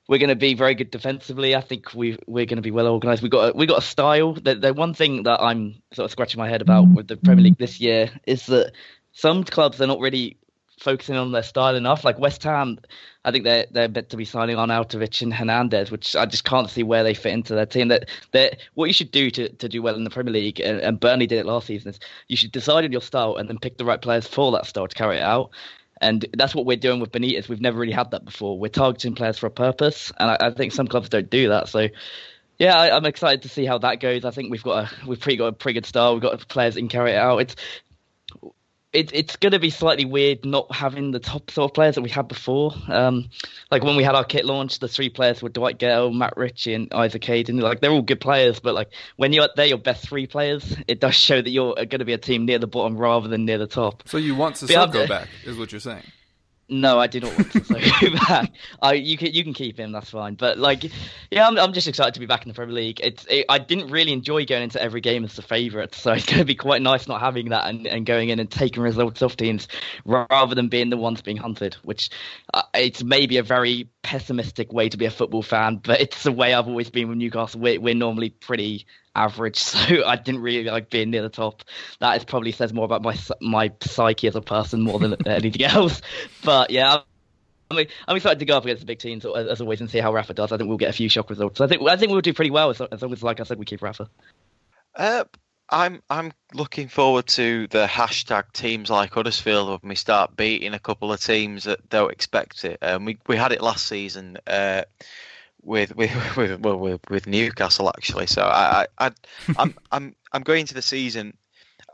[0.09, 1.55] we're going to be very good defensively.
[1.55, 3.23] I think we we're going to be well organised.
[3.23, 4.35] We got a, we got a style.
[4.35, 7.45] The, the one thing that I'm sort of scratching my head about with the Premier
[7.45, 8.73] League this year is that
[9.13, 10.39] some clubs are not really
[10.83, 12.05] focusing on their style enough.
[12.05, 12.79] Like West Ham,
[13.25, 16.45] I think they're they're meant to be signing on Arnautovic and Hernandez, which I just
[16.45, 17.89] can't see where they fit into their team.
[17.89, 20.81] That that what you should do to, to do well in the Premier League, and,
[20.81, 23.59] and Burnley did it last season, is you should decide on your style and then
[23.59, 25.51] pick the right players for that style to carry it out.
[26.01, 27.49] And that's what we're doing with Benitez.
[27.49, 28.59] We've never really had that before.
[28.59, 31.69] We're targeting players for a purpose, and I, I think some clubs don't do that.
[31.69, 31.89] So.
[32.59, 34.25] Yeah, I, I'm excited to see how that goes.
[34.25, 36.13] I think we've got a we've pretty got a pretty good style.
[36.13, 37.39] We've got players that can carry it out.
[37.39, 37.57] It's
[38.93, 42.03] it, it's going to be slightly weird not having the top sort of players that
[42.03, 42.75] we had before.
[42.89, 43.31] Um,
[43.71, 46.75] like when we had our kit launch, the three players were Dwight Gayle, Matt Ritchie,
[46.75, 47.59] and Isaac Hayden.
[47.59, 51.01] Like they're all good players, but like when you're they're your best three players, it
[51.01, 53.59] does show that you're going to be a team near the bottom rather than near
[53.59, 54.03] the top.
[54.07, 56.05] So you want Sissoko back, is what you're saying.
[56.69, 57.61] No, I do not want to
[58.01, 58.53] go back.
[58.81, 59.93] I, you can you can keep him.
[59.93, 60.37] That's fine.
[60.37, 60.85] But like,
[61.31, 63.01] yeah, I'm I'm just excited to be back in the Premier League.
[63.03, 66.25] It's it, I didn't really enjoy going into every game as the favourite, so it's
[66.25, 69.21] going to be quite nice not having that and, and going in and taking results
[69.23, 69.69] off teams
[70.05, 71.75] rather than being the ones being hunted.
[71.83, 72.09] Which
[72.55, 76.33] uh, it's maybe a very pessimistic way to be a football fan, but it's the
[76.33, 77.61] way I've always been with Newcastle.
[77.61, 81.63] We're, we're normally pretty average, so I didn't really like being near the top.
[82.01, 85.63] That is probably says more about my my psyche as a person more than anything
[85.65, 86.03] else.
[86.45, 87.01] But yeah.
[87.71, 89.99] I mean, I'm excited to go up against the big teams as always and see
[89.99, 90.53] how Rafa does.
[90.53, 91.59] I think we'll get a few shock results.
[91.59, 93.59] I think I think we'll do pretty well as, as long as, like I said,
[93.59, 94.11] we keep Rafa.
[94.95, 95.25] Uh,
[95.69, 100.79] I'm I'm looking forward to the hashtag teams like Huddersfield when we start beating a
[100.79, 102.79] couple of teams that don't expect it.
[102.83, 104.83] Um, we we had it last season uh,
[105.63, 108.27] with with with, well, with with Newcastle actually.
[108.27, 109.11] So I, I I
[109.59, 111.37] I'm I'm I'm going to the season.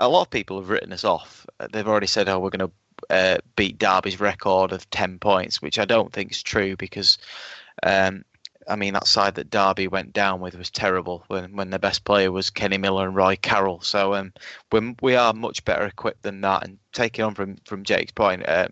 [0.00, 1.46] A lot of people have written us off.
[1.72, 5.78] They've already said, "Oh, we're going to uh, beat Derby's record of ten points," which
[5.78, 7.18] I don't think is true because.
[7.81, 8.24] Um,
[8.68, 12.04] I mean, that side that Derby went down with was terrible when, when their best
[12.04, 13.81] player was Kenny Miller and Roy Carroll.
[13.81, 14.33] So um,
[14.70, 16.64] we we are much better equipped than that.
[16.64, 18.68] And taking on from from Jake's point, uh,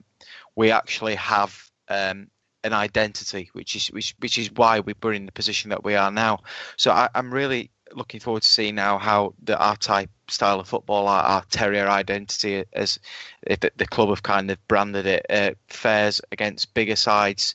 [0.55, 2.29] we actually have um,
[2.65, 6.11] an identity, which is which which is why we're in the position that we are
[6.11, 6.41] now.
[6.77, 10.69] So I, I'm really looking forward to seeing now how the our type style of
[10.69, 12.99] football, our, our terrier identity, as
[13.47, 17.55] if the, the club have kind of branded it, uh, fares against bigger sides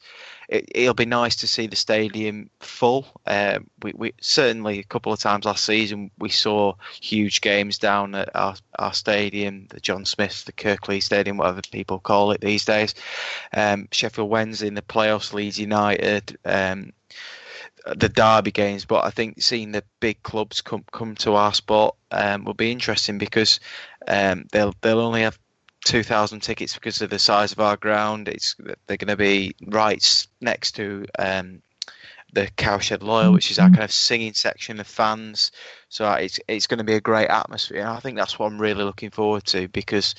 [0.52, 3.08] it, it'll be nice to see the stadium full.
[3.26, 8.14] Uh, we, we certainly a couple of times last season we saw huge games down
[8.14, 12.66] at our, our stadium, the John Smith, the Kirklees Stadium, whatever people call it these
[12.66, 12.94] days.
[13.54, 16.38] Um, Sheffield Wednesday in the playoffs, Leeds United.
[16.46, 16.92] Um,
[17.96, 21.96] the derby games, but I think seeing the big clubs come come to our spot
[22.12, 23.60] um, will be interesting because
[24.08, 25.40] um, they'll they'll only have
[25.86, 28.28] two thousand tickets because of the size of our ground.
[28.28, 28.56] It's
[28.88, 31.62] they're going to be right next to um,
[32.34, 35.52] the Cowshed Loyal, which is our kind of singing section of fans.
[35.90, 37.82] So it's it's going to be a great atmosphere.
[37.82, 40.16] And I think that's what I'm really looking forward to because.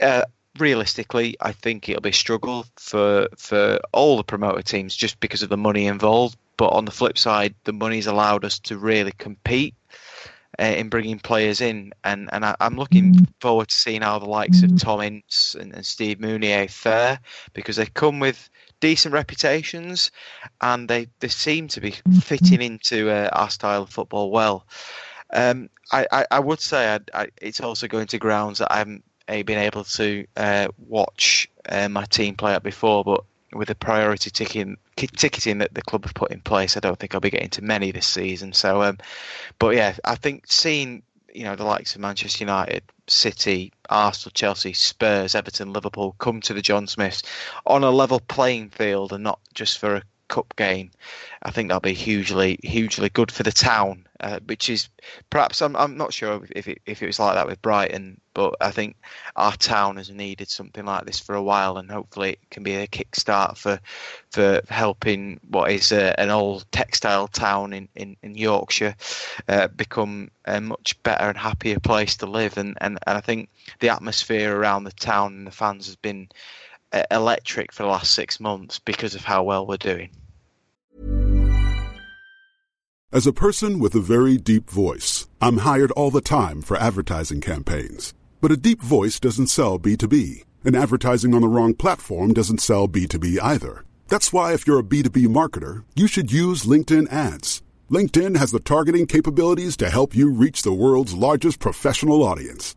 [0.00, 0.22] Uh,
[0.58, 5.42] realistically, I think it'll be a struggle for for all the promoter teams just because
[5.42, 6.36] of the money involved.
[6.56, 9.74] But on the flip side, the money's allowed us to really compete
[10.58, 14.26] uh, in bringing players in, and and I, am looking forward to seeing how the
[14.26, 17.20] likes of Tom Ince and, and Steve Mounié fare
[17.52, 18.48] because they come with
[18.80, 20.10] decent reputations,
[20.60, 24.66] and they they seem to be fitting into uh, our style of football well.
[25.32, 28.78] Um, I, I, I, would say I, I, it's also going to grounds that I
[28.78, 33.68] haven't uh, been able to uh, watch uh, my team play at before, but with
[33.68, 37.20] the priority ticketing, ticketing that the club have put in place, I don't think I'll
[37.20, 38.52] be getting to many this season.
[38.52, 38.98] So, um,
[39.58, 44.72] but yeah, I think seeing you know the likes of Manchester United, City, Arsenal, Chelsea,
[44.72, 47.22] Spurs, Everton, Liverpool come to the John Smiths
[47.66, 50.90] on a level playing field and not just for a cup game,
[51.42, 54.06] I think that'll be hugely, hugely good for the town.
[54.18, 54.88] Uh, which is
[55.28, 58.54] perhaps I'm I'm not sure if it, if it was like that with Brighton, but
[58.62, 58.96] I think
[59.36, 62.76] our town has needed something like this for a while, and hopefully it can be
[62.76, 63.78] a kickstart for
[64.30, 68.96] for helping what is a, an old textile town in in, in Yorkshire
[69.48, 72.56] uh, become a much better and happier place to live.
[72.56, 76.30] And, and and I think the atmosphere around the town and the fans has been
[77.10, 80.10] electric for the last six months because of how well we're doing.
[83.12, 87.40] As a person with a very deep voice, I'm hired all the time for advertising
[87.40, 88.12] campaigns.
[88.40, 92.88] But a deep voice doesn't sell B2B, and advertising on the wrong platform doesn't sell
[92.88, 93.84] B2B either.
[94.08, 97.62] That's why, if you're a B2B marketer, you should use LinkedIn ads.
[97.90, 102.76] LinkedIn has the targeting capabilities to help you reach the world's largest professional audience.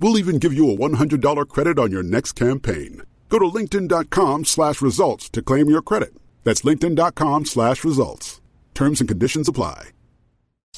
[0.00, 3.02] We'll even give you a $100 credit on your next campaign.
[3.28, 6.14] Go to linkedin.com slash results to claim your credit.
[6.44, 8.40] That's linkedin.com slash results.
[8.74, 9.90] Terms and conditions apply.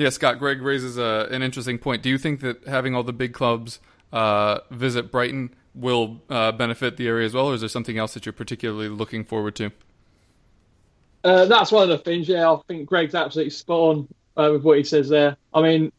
[0.00, 2.02] Yeah, Scott, Greg raises a, an interesting point.
[2.02, 3.80] Do you think that having all the big clubs
[4.14, 8.14] uh, visit Brighton will uh, benefit the area as well, or is there something else
[8.14, 9.70] that you're particularly looking forward to?
[11.22, 12.30] Uh, that's one of the things.
[12.30, 14.08] Yeah, I think Greg's absolutely spot on
[14.38, 15.36] uh, with what he says there.
[15.52, 15.92] I mean,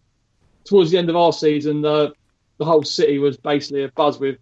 [0.64, 2.16] towards the end of our season, the
[2.58, 4.40] the whole city was basically a buzz with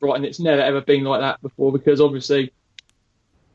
[0.00, 0.24] Brighton.
[0.24, 2.54] It's never ever been like that before because obviously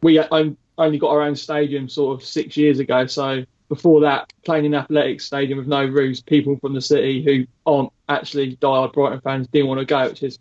[0.03, 4.65] we only got our own stadium sort of six years ago, so before that, playing
[4.65, 9.21] in Athletics Stadium with no roofs, people from the city who aren't actually diehard Brighton
[9.21, 10.39] fans didn't want to go, which is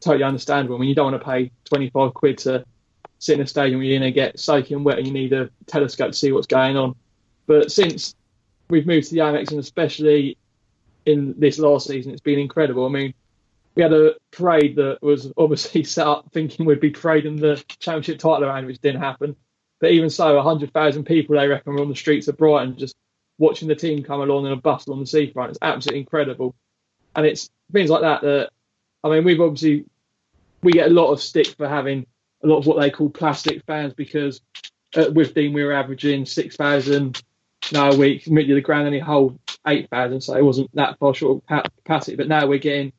[0.00, 0.76] totally understandable.
[0.76, 2.64] I mean, you don't want to pay 25 quid to
[3.20, 5.48] sit in a stadium where you're going to get soaking wet and you need a
[5.66, 6.94] telescope to see what's going on.
[7.46, 8.14] But since
[8.68, 10.36] we've moved to the Amex, and especially
[11.06, 12.84] in this last season, it's been incredible.
[12.86, 13.14] I mean,
[13.76, 18.18] we had a parade that was obviously set up thinking we'd be parading the championship
[18.18, 19.36] title around, which didn't happen.
[19.84, 22.96] But even so, 100,000 people, they reckon, were on the streets of Brighton just
[23.36, 25.50] watching the team come along in a bustle on the seafront.
[25.50, 26.54] It's absolutely incredible.
[27.14, 28.48] And it's things like that that,
[29.04, 29.84] I mean, we've obviously,
[30.62, 32.06] we get a lot of stick for having
[32.42, 34.40] a lot of what they call plastic fans because
[34.96, 37.22] at Withdean we were averaging 6,000
[37.70, 38.26] now a week.
[38.26, 42.16] Admittedly, the ground only hold 8,000, so it wasn't that far short of capacity.
[42.16, 42.90] But now we're getting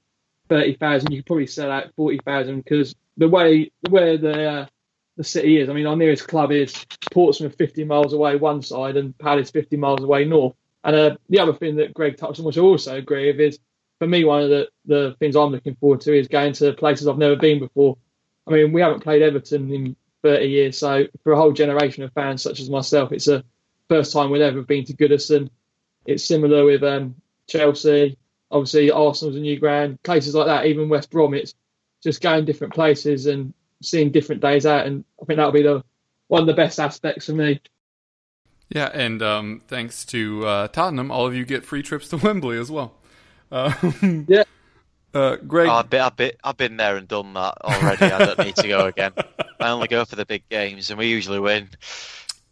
[0.49, 1.11] 30,000.
[1.11, 4.65] You could probably sell out 40,000 because the way, way the, uh,
[5.17, 5.69] the city is.
[5.69, 9.77] I mean, our nearest club is Portsmouth, 50 miles away one side, and Palace, 50
[9.77, 10.55] miles away north.
[10.83, 13.59] And uh, the other thing that Greg touched on, which I also agree with, is
[13.99, 17.07] for me one of the, the things I'm looking forward to is going to places
[17.07, 17.97] I've never been before.
[18.47, 22.13] I mean, we haven't played Everton in 30 years, so for a whole generation of
[22.13, 23.43] fans such as myself, it's a
[23.89, 25.49] first time we've ever been to Goodison.
[26.05, 27.15] It's similar with um,
[27.47, 28.17] Chelsea,
[28.51, 31.33] obviously Arsenal's a new ground, places like that, even West Brom.
[31.33, 31.55] It's
[32.03, 33.53] just going different places and
[33.85, 35.83] seeing different days out, and I think that'll be the
[36.27, 37.61] one of the best aspects for me.
[38.69, 42.57] Yeah, and um, thanks to uh, Tottenham, all of you get free trips to Wembley
[42.57, 42.93] as well.
[43.51, 43.73] Uh,
[44.27, 44.43] yeah.
[45.13, 48.05] Uh, Greg, Oh, I've, been, I've, been, I've been there and done that already.
[48.05, 49.13] I don't need to go again.
[49.61, 51.69] I only go for the big games, and we usually win.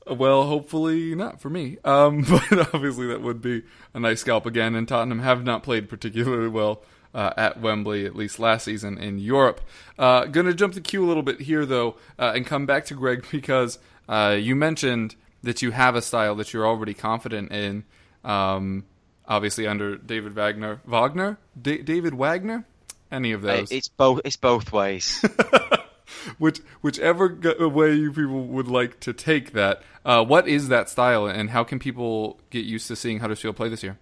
[0.07, 1.77] Well, hopefully not for me.
[1.83, 4.75] Um, but obviously that would be a nice scalp again.
[4.75, 9.19] And Tottenham have not played particularly well uh, at Wembley, at least last season in
[9.19, 9.61] Europe.
[9.97, 12.85] Uh, going to jump the queue a little bit here, though, uh, and come back
[12.85, 17.51] to Greg because uh, you mentioned that you have a style that you're already confident
[17.51, 17.83] in.
[18.23, 18.85] Um,
[19.27, 22.65] obviously under David Wagner, Wagner, D- David Wagner,
[23.11, 23.71] any of those.
[23.71, 24.21] It's both.
[24.25, 25.23] It's both ways.
[26.37, 29.81] Which, whichever way you people would like to take that.
[30.05, 33.67] Uh, what is that style, and how can people get used to seeing Huddersfield play
[33.67, 33.97] this year?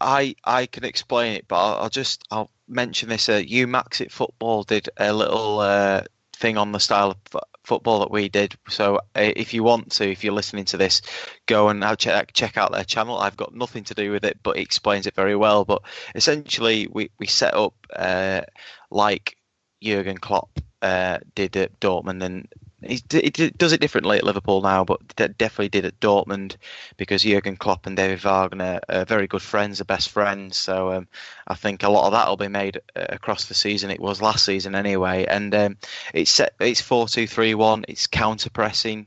[0.00, 3.28] I I can explain it, but I'll, I'll just I'll mention this.
[3.28, 6.02] Uh, UMax football did a little uh,
[6.36, 8.54] thing on the style of f- football that we did.
[8.68, 9.00] So uh,
[9.36, 11.02] if you want to, if you're listening to this,
[11.46, 13.18] go and check check out their channel.
[13.18, 15.64] I've got nothing to do with it, but it explains it very well.
[15.64, 15.82] But
[16.14, 18.42] essentially, we we set up uh,
[18.90, 19.36] like
[19.82, 22.48] Jurgen Klopp uh, did at Dortmund, and
[22.86, 26.56] he, he does it differently at Liverpool now, but definitely did at Dortmund
[26.96, 30.56] because Jurgen Klopp and David Wagner are very good friends, are best friends.
[30.56, 31.08] So um,
[31.46, 33.90] I think a lot of that will be made uh, across the season.
[33.90, 35.76] It was last season anyway, and um,
[36.12, 36.54] it's set.
[36.60, 37.84] It's four two three one.
[37.88, 39.06] It's counter pressing.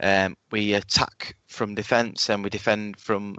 [0.00, 3.36] Um, we attack from defence and we defend from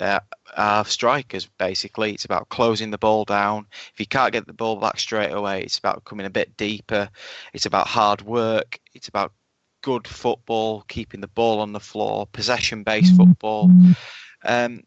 [0.00, 0.20] uh,
[0.56, 1.48] our strikers.
[1.58, 3.66] Basically, it's about closing the ball down.
[3.92, 7.08] If you can't get the ball back straight away, it's about coming a bit deeper.
[7.54, 8.78] It's about hard work.
[8.92, 9.32] It's about
[9.82, 13.70] good football, keeping the ball on the floor, possession-based football.
[14.44, 14.82] Um,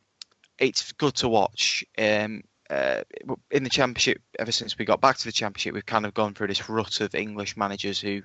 [0.60, 1.84] it's good to watch.
[1.98, 3.04] Um, uh,
[3.52, 6.34] in the championship, ever since we got back to the championship, we've kind of gone
[6.34, 8.22] through this rut of English managers who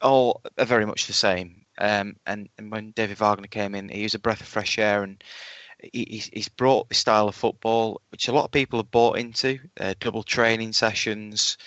[0.00, 1.63] all are very much the same.
[1.78, 5.02] Um, and, and when David Wagner came in, he was a breath of fresh air,
[5.02, 5.22] and
[5.92, 9.58] he, he's, brought the style of football which a lot of people have bought into.
[9.78, 11.58] Uh, double training sessions.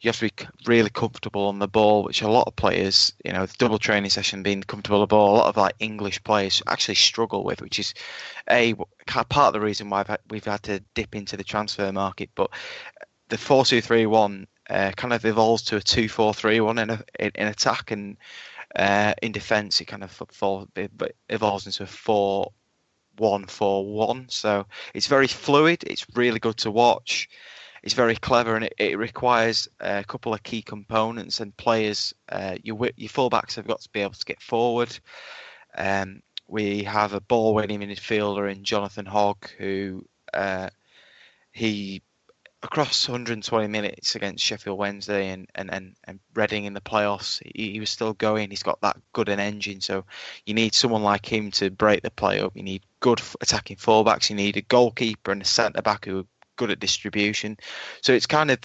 [0.00, 3.32] You have to be really comfortable on the ball, which a lot of players, you
[3.32, 6.22] know, the double training session being comfortable on the ball, a lot of like English
[6.22, 7.94] players actually struggle with, which is
[8.48, 8.74] a
[9.06, 12.30] part of the reason why had, we've had to dip into the transfer market.
[12.34, 12.50] But
[13.28, 16.78] the four two three one uh, kind of evolves to a two four three one
[16.78, 18.16] in in attack and
[18.76, 20.90] uh, in defence, it kind of fall, it
[21.28, 22.52] evolves into a four
[23.18, 24.26] one four one.
[24.28, 25.82] So it's very fluid.
[25.86, 27.28] It's really good to watch.
[27.82, 32.14] It's very clever, and it, it requires a couple of key components and players.
[32.28, 34.98] Uh, your your fullbacks have got to be able to get forward.
[35.76, 40.70] Um, we have a ball-winning midfielder in Jonathan Hogg, who uh,
[41.52, 42.02] he
[42.66, 47.72] across 120 minutes against Sheffield Wednesday and, and, and, and Reading in the playoffs, he,
[47.72, 48.50] he, was still going.
[48.50, 49.80] He's got that good an engine.
[49.80, 50.04] So
[50.44, 52.56] you need someone like him to break the play up.
[52.56, 54.28] You need good attacking fullbacks.
[54.28, 56.26] You need a goalkeeper and a centre back who are
[56.56, 57.56] good at distribution.
[58.02, 58.58] So it's kind of,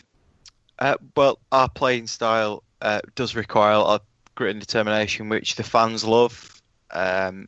[0.80, 5.56] uh, well, our playing style uh, does require a lot of grit and determination, which
[5.56, 6.62] the fans love.
[6.90, 7.48] Um,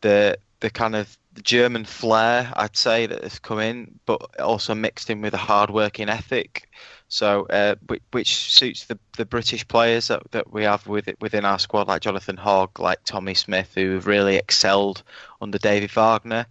[0.00, 4.74] the the kind of the German flair, I'd say, that has come in, but also
[4.74, 6.68] mixed in with a hard-working ethic.
[7.08, 7.74] So, uh,
[8.12, 12.02] which, suits the, the British players that, that we have with, within our squad, like
[12.02, 15.02] Jonathan Hogg, like Tommy Smith, who have really excelled
[15.40, 16.46] under David Wagner.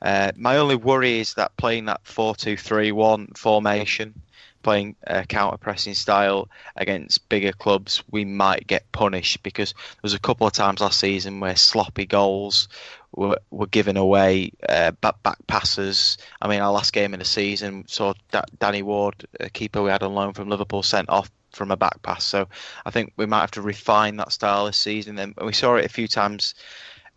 [0.00, 4.14] Uh, my only worry is that playing that 4-2-3-1 formation,
[4.62, 10.20] playing a counter-pressing style against bigger clubs, we might get punished because there was a
[10.20, 12.68] couple of times last season where sloppy goals
[13.12, 16.18] were, were given away, uh, back, back passes.
[16.40, 18.14] I mean, our last game in the season saw
[18.58, 22.00] Danny Ward, a keeper we had on loan from Liverpool, sent off from a back
[22.02, 22.24] pass.
[22.24, 22.46] So
[22.84, 25.18] I think we might have to refine that style this season.
[25.18, 26.54] And we saw it a few times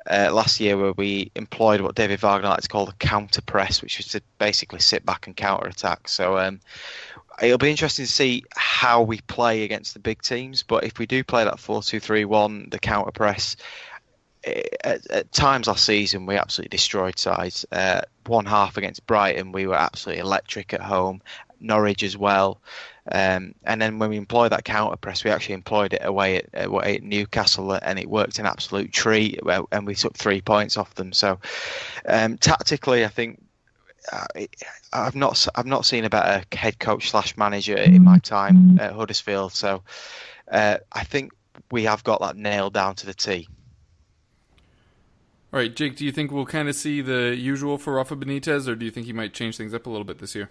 [0.09, 3.81] uh, last year where we employed what David Wagner likes to call the counter press,
[3.81, 6.07] which was to basically sit back and counter attack.
[6.07, 6.59] So um,
[7.41, 10.63] it'll be interesting to see how we play against the big teams.
[10.63, 13.55] But if we do play that 4 2 3 1, the counter press,
[14.43, 17.65] at, at, times last season we absolutely destroyed sides.
[17.71, 21.21] Uh, one half against Brighton, we were absolutely electric at home.
[21.61, 22.59] Norwich as well.
[23.11, 26.49] Um, and then when we employ that counter press, we actually employed it away at,
[26.53, 29.39] at Newcastle, and it worked an absolute treat.
[29.71, 31.13] And we took three points off them.
[31.13, 31.39] So
[32.07, 33.41] um, tactically, I think
[34.11, 34.25] uh,
[34.93, 38.93] I've not I've not seen a better head coach slash manager in my time at
[38.93, 39.53] Huddersfield.
[39.53, 39.83] So
[40.51, 41.31] uh, I think
[41.71, 43.47] we have got that nailed down to the T.
[45.53, 45.97] All right, Jake.
[45.97, 48.91] Do you think we'll kind of see the usual for Rafa Benitez, or do you
[48.91, 50.49] think he might change things up a little bit this year?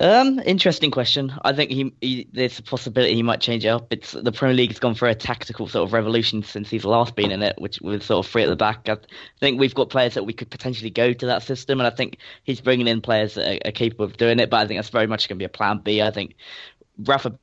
[0.00, 1.32] Um, interesting question.
[1.42, 3.90] I think he, he, there's a possibility he might change it up.
[3.90, 7.32] It's the Premier League's gone for a tactical sort of revolution since he's last been
[7.32, 8.88] in it, which was sort of free at the back.
[8.88, 8.98] I
[9.40, 12.18] think we've got players that we could potentially go to that system, and I think
[12.44, 14.50] he's bringing in players that are, are capable of doing it.
[14.50, 16.02] But I think that's very much going to be a plan B.
[16.02, 16.36] I think
[16.98, 17.38] Rafa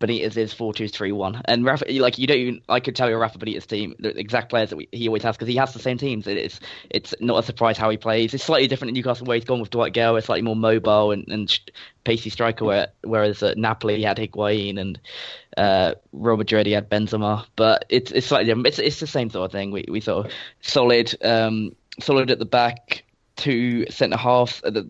[0.00, 2.60] Benitez is four two three one, and Rafa, like you don't even.
[2.68, 5.36] I could tell you Rafa Benitez team, the exact players that we, he always has
[5.36, 6.26] because he has the same teams.
[6.26, 8.34] It's it's not a surprise how he plays.
[8.34, 11.12] It's slightly different in Newcastle where he's gone with Dwight Gayle, it's slightly more mobile
[11.12, 11.58] and, and
[12.04, 12.64] pacey striker.
[12.64, 14.98] Where, whereas at Napoli he had Higuain and
[15.56, 18.66] uh, Real Madrid he had Benzema, but it's it's slightly different.
[18.66, 19.70] It's it's the same sort of thing.
[19.70, 23.03] We we sort of solid um solid at the back
[23.36, 24.62] two centre halves.
[24.62, 24.82] Uh,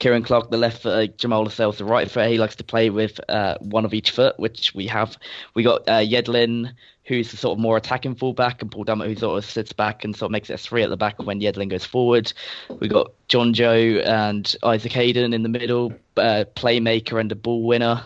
[0.00, 2.28] Ciaran Clark, the left foot, uh, Jamal Lascelles, the right foot.
[2.28, 5.16] He likes to play with uh, one of each foot, which we have.
[5.54, 6.72] We got uh, Yedlin,
[7.04, 10.04] who's the sort of more attacking fullback, and Paul Dummett, who sort of sits back
[10.04, 12.32] and sort of makes it a three at the back when Yedlin goes forward.
[12.80, 18.04] We got Jonjo and Isaac Hayden in the middle, uh, playmaker and a ball winner,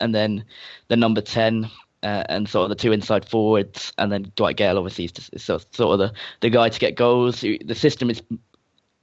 [0.00, 0.44] and then
[0.88, 1.70] the number ten.
[2.00, 5.34] Uh, and sort of the two inside forwards, and then Dwight Gayle obviously is, just,
[5.34, 7.40] is sort of the, the guy to get goals.
[7.40, 8.22] The system is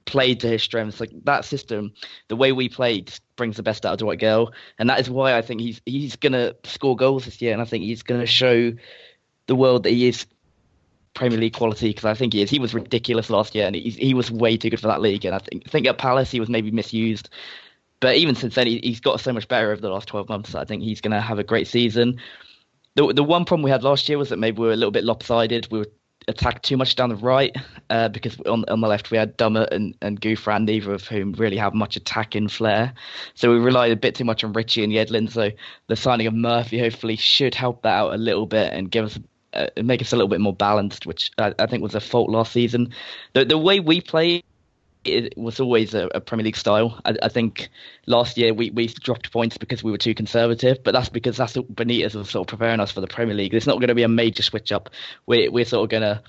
[0.06, 1.00] played to his strengths.
[1.00, 1.92] Like that system,
[2.28, 5.36] the way we played brings the best out of Dwight Gayle, and that is why
[5.36, 8.72] I think he's he's gonna score goals this year, and I think he's gonna show
[9.46, 10.26] the world that he is
[11.14, 12.50] Premier League quality because I think he is.
[12.50, 15.24] He was ridiculous last year, and he he was way too good for that league.
[15.24, 17.28] And I think I think at Palace he was maybe misused,
[18.00, 20.54] but even since then he, he's got so much better over the last twelve months.
[20.54, 22.20] I think he's gonna have a great season.
[22.94, 24.92] The the one problem we had last year was that maybe we were a little
[24.92, 25.68] bit lopsided.
[25.70, 25.90] We were
[26.28, 27.54] attack too much down the right
[27.90, 31.32] uh, because on on the left we had Dummett and, and Gouffran, neither of whom
[31.32, 32.92] really have much attacking flair.
[33.34, 35.30] So we relied a bit too much on Ritchie and Yedlin.
[35.30, 35.50] So
[35.86, 39.18] the signing of Murphy hopefully should help that out a little bit and give us
[39.52, 42.30] uh, make us a little bit more balanced, which I, I think was a fault
[42.30, 42.92] last season.
[43.34, 44.42] The the way we play
[45.06, 47.00] it was always a, a Premier League style.
[47.04, 47.68] I, I, think
[48.06, 51.56] last year we, we dropped points because we were too conservative, but that's because that's
[51.56, 53.54] what Benitez was sort of preparing us for the Premier League.
[53.54, 54.90] It's not going to be a major switch up.
[55.26, 56.22] We're we're sort of going to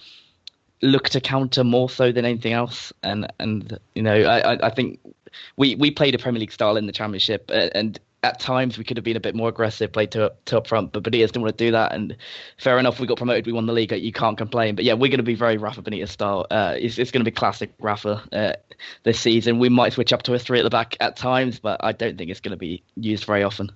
[0.81, 4.99] look to counter more so than anything else, and and you know I I think
[5.57, 8.97] we we played a Premier League style in the Championship, and at times we could
[8.97, 11.57] have been a bit more aggressive, played to, to up front, but Benitez didn't want
[11.57, 11.93] to do that.
[11.93, 12.15] And
[12.57, 13.91] fair enough, we got promoted, we won the league.
[13.91, 14.75] You can't complain.
[14.75, 16.45] But yeah, we're going to be very Rafa Benitez style.
[16.51, 18.53] Uh, it's, it's going to be classic Rafa uh,
[19.03, 19.59] this season.
[19.59, 22.17] We might switch up to a three at the back at times, but I don't
[22.17, 23.71] think it's going to be used very often.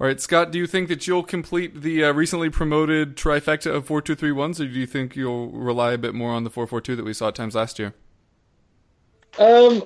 [0.00, 3.84] All right, Scott, do you think that you'll complete the uh, recently promoted trifecta of
[3.84, 6.50] 4 2 3 1s, or do you think you'll rely a bit more on the
[6.50, 7.94] 4 4 2 that we saw at times last year?
[9.38, 9.82] Um,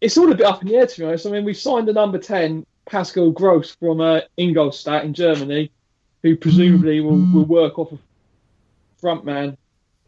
[0.00, 1.26] it's all a bit up in the air to be honest.
[1.26, 5.70] I mean, we've signed the number ten Pascal Gross from uh, Ingolstadt in Germany,
[6.22, 7.34] who presumably will, Mm-hmm.
[7.34, 7.98] will work off a
[8.98, 9.56] front man.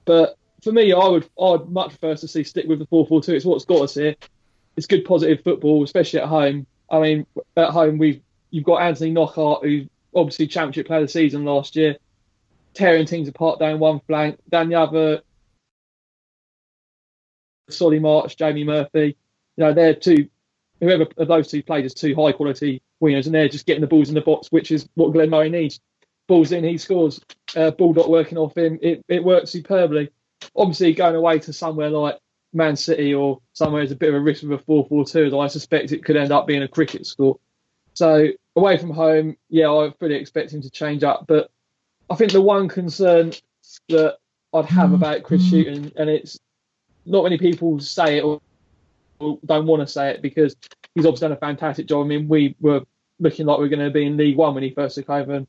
[0.04, 3.22] But for me, I would I'd much prefer to see stick with the four four
[3.22, 3.34] two.
[3.34, 4.14] It's what's got us here.
[4.76, 6.66] It's good positive football, especially at home.
[6.90, 8.20] I mean, at home we've
[8.50, 11.96] you've got Anthony Knockaert, who's obviously Championship Player of the Season last year,
[12.74, 14.38] tearing teams apart down one flank.
[14.50, 15.22] Dan the other,
[17.68, 19.16] Solly March, Jamie Murphy.
[19.56, 20.28] You know, they're two,
[20.80, 23.86] whoever of those two played as two high quality wingers, and they're just getting the
[23.86, 25.80] balls in the box, which is what Glenn Murray needs.
[26.26, 27.20] Balls in, he scores.
[27.54, 30.10] Uh, ball not working off him, it, it works superbly.
[30.54, 32.18] Obviously, going away to somewhere like
[32.52, 35.24] Man City or somewhere is a bit of a risk with a 4 4 2,
[35.26, 37.38] as I suspect it could end up being a cricket score.
[37.94, 41.26] So, away from home, yeah, I fully expect him to change up.
[41.26, 41.50] But
[42.10, 43.32] I think the one concern
[43.88, 44.18] that
[44.52, 46.38] I'd have about Chris Hughton, and it's
[47.04, 48.40] not many people say it or
[49.18, 50.56] don't want to say it because
[50.94, 52.04] he's obviously done a fantastic job.
[52.04, 52.82] I mean, we were
[53.18, 55.34] looking like we are going to be in League One when he first took over,
[55.34, 55.46] and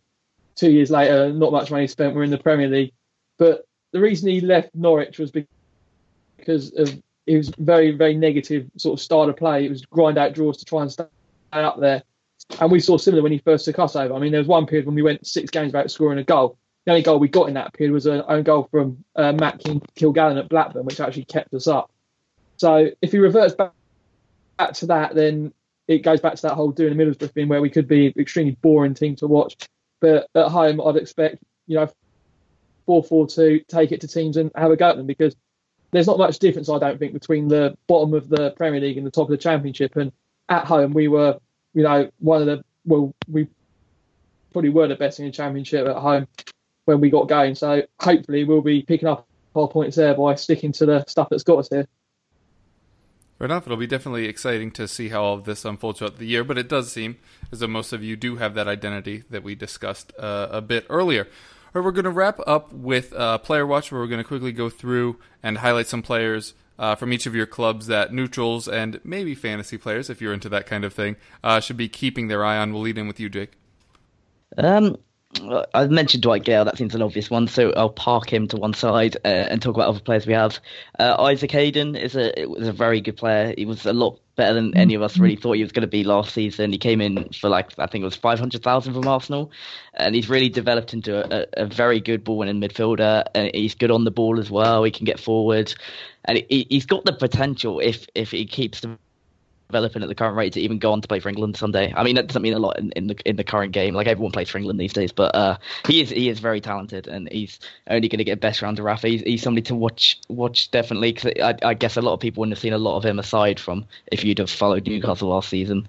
[0.55, 2.15] two years later, not much money spent.
[2.15, 2.93] We're in the Premier League.
[3.37, 8.99] But the reason he left Norwich was because of it was very, very negative sort
[8.99, 9.65] of style of play.
[9.65, 11.05] It was grind out draws to try and stay
[11.51, 12.03] up there.
[12.61, 14.13] And we saw similar when he first took us over.
[14.13, 16.57] I mean, there was one period when we went six games without scoring a goal.
[16.85, 19.59] The only goal we got in that period was an own goal from uh, Matt
[19.59, 21.91] King Kilgallon at Blackburn, which actually kept us up.
[22.57, 23.71] So if he reverts back,
[24.57, 25.53] back to that, then
[25.87, 28.57] it goes back to that whole doing the Middlesbrough thing where we could be extremely
[28.61, 29.55] boring team to watch.
[29.99, 31.89] But at home, I'd expect, you know,
[32.85, 35.35] 4 4 2, take it to teams and have a go at them because
[35.91, 39.07] there's not much difference, I don't think, between the bottom of the Premier League and
[39.07, 39.95] the top of the Championship.
[39.95, 40.11] And
[40.49, 41.39] at home, we were
[41.77, 43.47] you know, one of the well, we
[44.51, 46.27] probably were the best in the championship at home
[46.85, 47.53] when we got going.
[47.53, 51.43] So hopefully we'll be picking up our points there by sticking to the stuff that's
[51.43, 51.87] got us here.
[53.37, 53.67] Fair enough.
[53.67, 56.57] It'll be definitely exciting to see how all of this unfolds throughout the year, but
[56.57, 57.17] it does seem
[57.51, 60.85] as though most of you do have that identity that we discussed uh, a bit
[60.89, 61.23] earlier.
[61.23, 64.27] All right, we're going to wrap up with uh, Player Watch, where we're going to
[64.27, 68.67] quickly go through and highlight some players uh, from each of your clubs that neutrals
[68.67, 72.27] and maybe fantasy players, if you're into that kind of thing, uh, should be keeping
[72.27, 72.73] their eye on.
[72.73, 73.53] We'll lead in with you, Jake.
[74.57, 74.97] Um,
[75.73, 76.65] I mentioned Dwight Gayle.
[76.65, 79.75] That seems an obvious one, so I'll park him to one side uh, and talk
[79.75, 80.59] about other players we have.
[80.97, 83.53] Uh, Isaac Hayden is a was a very good player.
[83.57, 85.87] He was a lot better than any of us really thought he was going to
[85.87, 86.71] be last season.
[86.71, 89.51] He came in for like I think it was five hundred thousand from Arsenal,
[89.93, 93.25] and he's really developed into a, a, very good ball winning midfielder.
[93.35, 94.83] And he's good on the ball as well.
[94.83, 95.73] He can get forward,
[96.25, 98.97] and he, he's got the potential if if he keeps the
[99.67, 101.93] developing at the current rate to even go on to play for England someday.
[101.95, 103.93] I mean, that doesn't mean a lot in, in the in the current game.
[103.93, 105.57] Like everyone plays for England these days, but uh,
[105.87, 107.59] he is he is very talented, and he's
[107.89, 109.07] only going to get better under Rafa.
[109.07, 111.13] He's, he's somebody to watch watch definitely.
[111.13, 113.19] Cause I, I guess a lot of people wouldn't have seen a lot of him
[113.19, 115.87] aside from if you'd have followed Newcastle last season.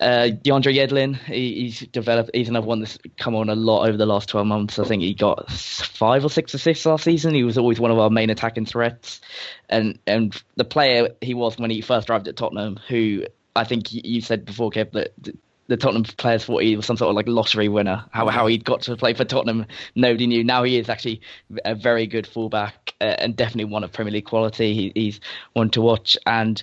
[0.00, 2.30] Uh, DeAndre Yedlin, he, he's developed.
[2.32, 4.78] He's another one that's come on a lot over the last twelve months.
[4.78, 7.34] I think he got five or six assists last season.
[7.34, 9.20] He was always one of our main attacking threats,
[9.68, 13.24] and and the player he was when he first arrived at Tottenham, who
[13.56, 15.18] I think you said before, Kev, that
[15.66, 18.04] the Tottenham players thought he was some sort of like lottery winner.
[18.12, 20.44] How how he'd got to play for Tottenham, nobody knew.
[20.44, 21.22] Now he is actually
[21.64, 24.74] a very good fullback uh, and definitely one of Premier League quality.
[24.74, 25.20] He, he's
[25.54, 26.62] one to watch and.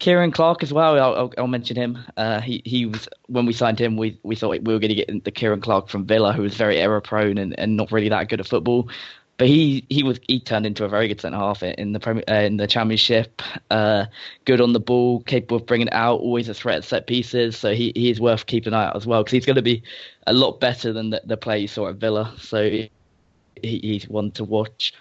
[0.00, 0.98] Ciaran Clark as well.
[0.98, 1.98] I'll, I'll, mention him.
[2.16, 4.94] Uh, he he was when we signed him, we we thought we were going to
[4.94, 8.08] get the Ciaran Clark from Villa, who was very error prone and, and not really
[8.08, 8.88] that good at football.
[9.36, 12.22] But he, he was he turned into a very good centre half in the Premier,
[12.28, 13.42] uh, in the Championship.
[13.70, 14.06] Uh,
[14.44, 17.56] good on the ball, capable of bringing it out, always a threat at set pieces.
[17.56, 19.62] So he, he is worth keeping an eye out as well because he's going to
[19.62, 19.82] be
[20.28, 22.32] a lot better than the, the player you saw at Villa.
[22.38, 22.90] So he,
[23.60, 24.92] he's one to watch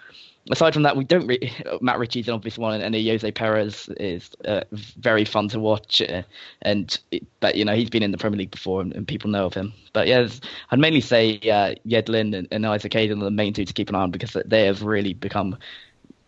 [0.51, 1.27] aside from that, we don't.
[1.27, 6.01] Re- Matt Ritchie's an obvious one, and Ayoze Perez is uh, very fun to watch.
[6.01, 6.23] Uh,
[6.61, 9.29] and it, but you know he's been in the Premier League before, and, and people
[9.29, 9.73] know of him.
[9.93, 10.27] But yeah,
[10.71, 13.89] I'd mainly say uh, Yedlin and, and Isaac Hayden are the main two to keep
[13.89, 15.57] an eye on because they have really become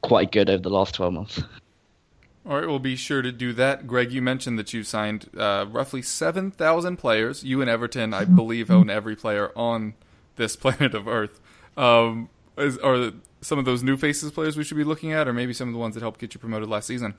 [0.01, 1.41] quite good over the last twelve months.
[2.47, 3.87] All right, we'll be sure to do that.
[3.87, 7.43] Greg, you mentioned that you signed uh, roughly 7,000 players.
[7.43, 9.95] You and Everton, I believe, own every player on
[10.35, 11.39] this planet of Earth.
[11.75, 13.13] Um, is, are
[13.45, 15.73] some of those new faces players we should be looking at, or maybe some of
[15.73, 17.13] the ones that helped get you promoted last season?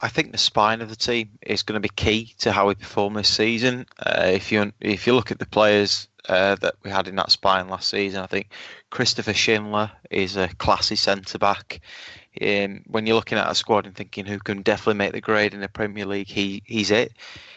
[0.00, 2.74] I think the spine of the team is going to be key to how we
[2.74, 3.86] perform this season.
[3.98, 7.30] Uh, if you if you look at the players uh, that we had in that
[7.30, 8.50] spine last season, I think
[8.90, 11.80] Christopher Schindler is a classy centre back.
[12.40, 15.54] Um, when you're looking at a squad and thinking who can definitely make the grade
[15.54, 17.12] in the Premier League, he he's it.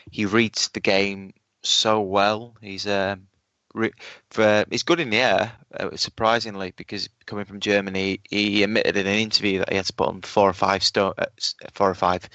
[0.10, 2.56] He reads the game so well.
[2.62, 3.28] He's um,
[4.32, 9.08] for, he's good in the air, uh, surprisingly, because coming from Germany, he admitted in
[9.08, 11.26] an interview that he had to put on four or five stone, uh,
[11.74, 12.28] four or five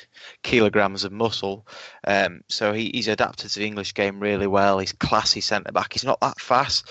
[0.42, 1.66] kilograms of muscle.
[2.06, 4.78] Um, so he, he's adapted to the English game really well.
[4.78, 5.92] He's classy centre back.
[5.92, 6.88] He's not that fast,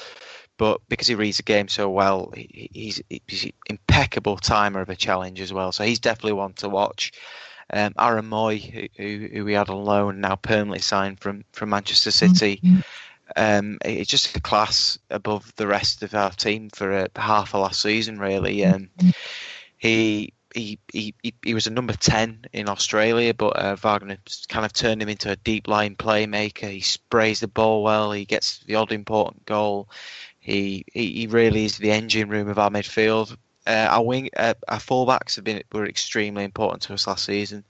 [0.58, 4.96] but because he reads the game so well, he, he's, he's impeccable timer of a
[4.96, 5.72] challenge as well.
[5.72, 7.14] So he's definitely one to watch.
[7.72, 12.12] Um, Aaron Mooy, who, who, we had on loan, now permanently signed from from Manchester
[12.12, 12.60] City.
[12.64, 12.80] Mm-hmm.
[13.36, 17.62] Um, it's just a class above the rest of our team for a, half of
[17.62, 18.66] last season, really.
[18.66, 18.90] Um,
[19.78, 24.18] he, he, he, he was a number 10 in Australia, but uh, Wagner
[24.50, 26.70] kind of turned him into a deep line playmaker.
[26.70, 29.90] He sprays the ball well, he gets the odd important goal.
[30.40, 33.38] He, he, he really is the engine room of our midfield.
[33.66, 37.64] Uh, our wing, uh, our fullbacks have been were extremely important to us last season.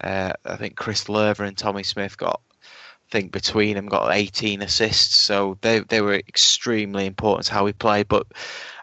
[0.00, 2.40] Uh, I think Chris Löwe and Tommy Smith got
[3.10, 7.72] think between them got 18 assists, so they they were extremely important to how we
[7.72, 8.02] play.
[8.02, 8.26] But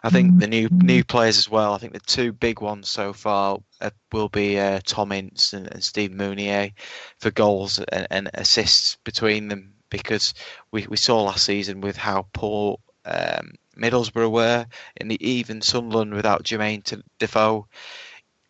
[0.02, 1.74] I think the new new players as well.
[1.74, 5.66] I think the two big ones so far uh, will be uh, Tom Ince and,
[5.72, 6.72] and Steve Mounié
[7.18, 10.34] for goals and, and, assists between them because
[10.70, 14.66] we, we saw last season with how poor um, Middlesbrough were,
[14.96, 17.66] and even Sunderland without Jermaine Defoe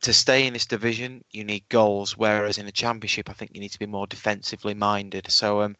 [0.04, 2.16] to stay in this division, you need goals.
[2.16, 5.30] Whereas in the championship, I think you need to be more defensively minded.
[5.30, 5.76] So, um,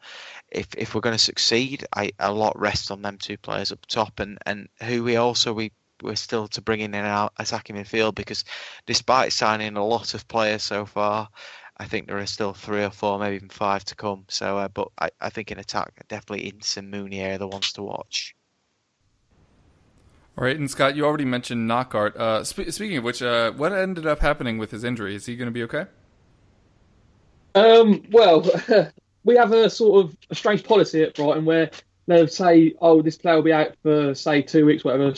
[0.51, 3.85] if if we're going to succeed, I a lot rests on them two players up
[3.85, 5.71] top, and and who we also we
[6.01, 8.43] we're still to bring in our attacking midfield because
[8.87, 11.29] despite signing a lot of players so far,
[11.77, 14.25] I think there are still three or four, maybe even five to come.
[14.27, 17.73] So, uh, but I, I think in attack, definitely Ince and Mounié are the ones
[17.73, 18.35] to watch.
[20.37, 22.17] All right, and Scott, you already mentioned Knockaert.
[22.17, 25.15] Uh, sp- speaking of which, uh, what ended up happening with his injury?
[25.15, 25.85] Is he going to be okay?
[27.55, 28.45] Um, well,
[29.23, 31.71] we have a sort of a strange policy at Brighton where
[32.07, 35.13] they'll say, "Oh, this player will be out for say two weeks, whatever,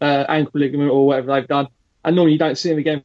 [0.00, 1.68] uh, ankle ligament or whatever they've done,"
[2.04, 3.04] and normally you don't see him again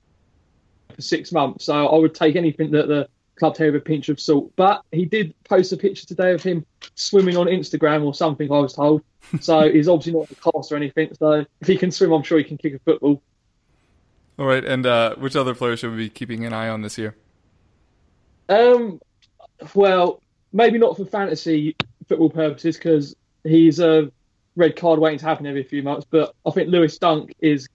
[0.96, 1.66] for six months.
[1.66, 3.08] So I would take anything that the
[3.42, 4.54] club take with a pinch of salt.
[4.56, 6.64] But he did post a picture today of him
[6.94, 8.52] swimming on Instagram or something.
[8.52, 9.02] I was told.
[9.40, 11.14] So he's obviously not a cast or anything.
[11.14, 13.22] So if he can swim, I'm sure he can kick a football.
[14.38, 16.98] All right, and uh, which other players should we be keeping an eye on this
[16.98, 17.16] year?
[18.50, 19.00] Um,
[19.74, 20.22] well,
[20.52, 21.76] maybe not for fantasy
[22.10, 24.12] football purposes because he's a
[24.56, 26.06] red card waiting to happen every few months.
[26.10, 27.70] But I think Lewis Dunk is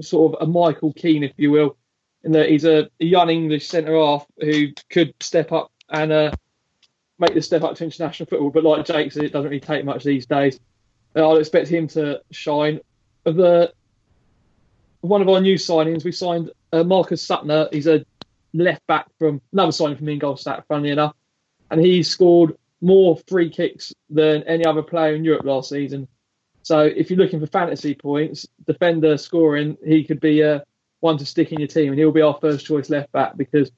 [0.00, 1.76] sort of a Michael Keane, if you will,
[2.24, 6.30] in that he's a, a young English centre half who could step up and uh,
[7.18, 8.50] make the step up to international football.
[8.50, 10.58] But like Jake said, it doesn't really take much these days.
[11.16, 12.80] Uh, I'd expect him to shine.
[13.24, 13.72] The
[15.00, 17.72] one of our new signings, we signed uh, Markus Suttner.
[17.72, 18.04] He's a
[18.52, 21.14] left back from another signing from Ingolstadt, funnily enough,
[21.70, 26.08] and he scored more free kicks than any other player in Europe last season.
[26.62, 30.60] So if you're looking for fantasy points, defender scoring, he could be uh,
[31.00, 33.70] one to stick in your team, and he'll be our first choice left back because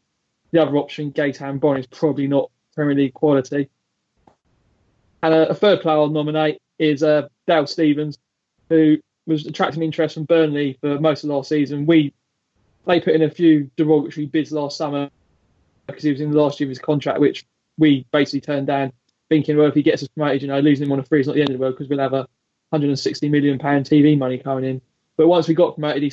[0.50, 3.70] the other option, Gaetan Bong, is probably not Premier League quality.
[5.22, 8.18] And a, a third player I'll nominate is uh, Dale Stephens,
[8.68, 11.86] who was attracting interest from Burnley for most of last season.
[11.86, 12.12] We
[12.86, 15.08] they put in a few derogatory bids last summer
[15.86, 17.44] because he was in the last year of his contract, which
[17.78, 18.92] we basically turned down,
[19.28, 21.26] thinking, well, if he gets us promoted, you know, losing him on a free is
[21.26, 22.26] not the end of the world because we'll have a
[22.70, 24.80] 160 million pound TV money coming in.
[25.16, 26.12] But once we got promoted, he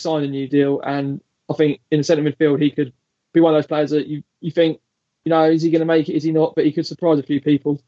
[0.00, 1.20] signed a new deal, and
[1.50, 2.92] I think in the centre midfield he could
[3.32, 4.80] be one of those players that you you think,
[5.24, 6.14] you know, is he going to make it?
[6.14, 6.54] Is he not?
[6.54, 7.80] But he could surprise a few people.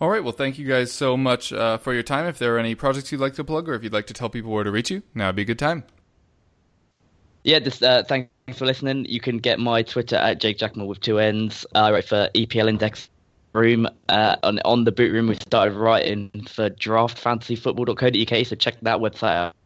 [0.00, 0.22] All right.
[0.22, 2.26] Well, thank you guys so much uh, for your time.
[2.26, 4.28] If there are any projects you'd like to plug, or if you'd like to tell
[4.28, 5.84] people where to reach you, now would be a good time.
[7.44, 9.04] Yeah, just uh, thanks for listening.
[9.06, 11.66] You can get my Twitter at Jake Jackman with two N's.
[11.74, 13.08] I write for EPL Index
[13.52, 13.88] Room.
[14.08, 19.34] Uh, on, on the boot room, we started writing for draftfantasyfootball.co.uk, so check that website
[19.34, 19.56] out.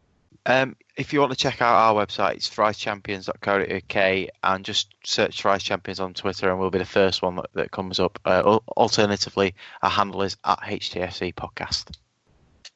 [0.47, 5.61] Um, if you want to check out our website, it's thricepchampions.co.uk and just search Thrice
[5.61, 8.17] Champions on Twitter and we'll be the first one that, that comes up.
[8.23, 11.93] Uh, alternatively, our handle is at HTFC Podcast.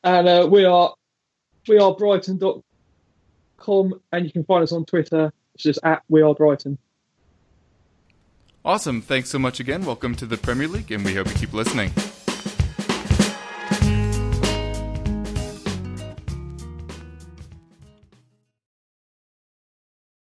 [0.04, 0.94] And uh, we are
[1.70, 5.32] we are Brighton.com and you can find us on Twitter.
[5.56, 6.78] It's just at We Are Brighton.
[8.66, 9.02] Awesome.
[9.02, 9.86] Thanks so much again.
[9.86, 11.92] Welcome to the Premier League, and we hope you keep listening.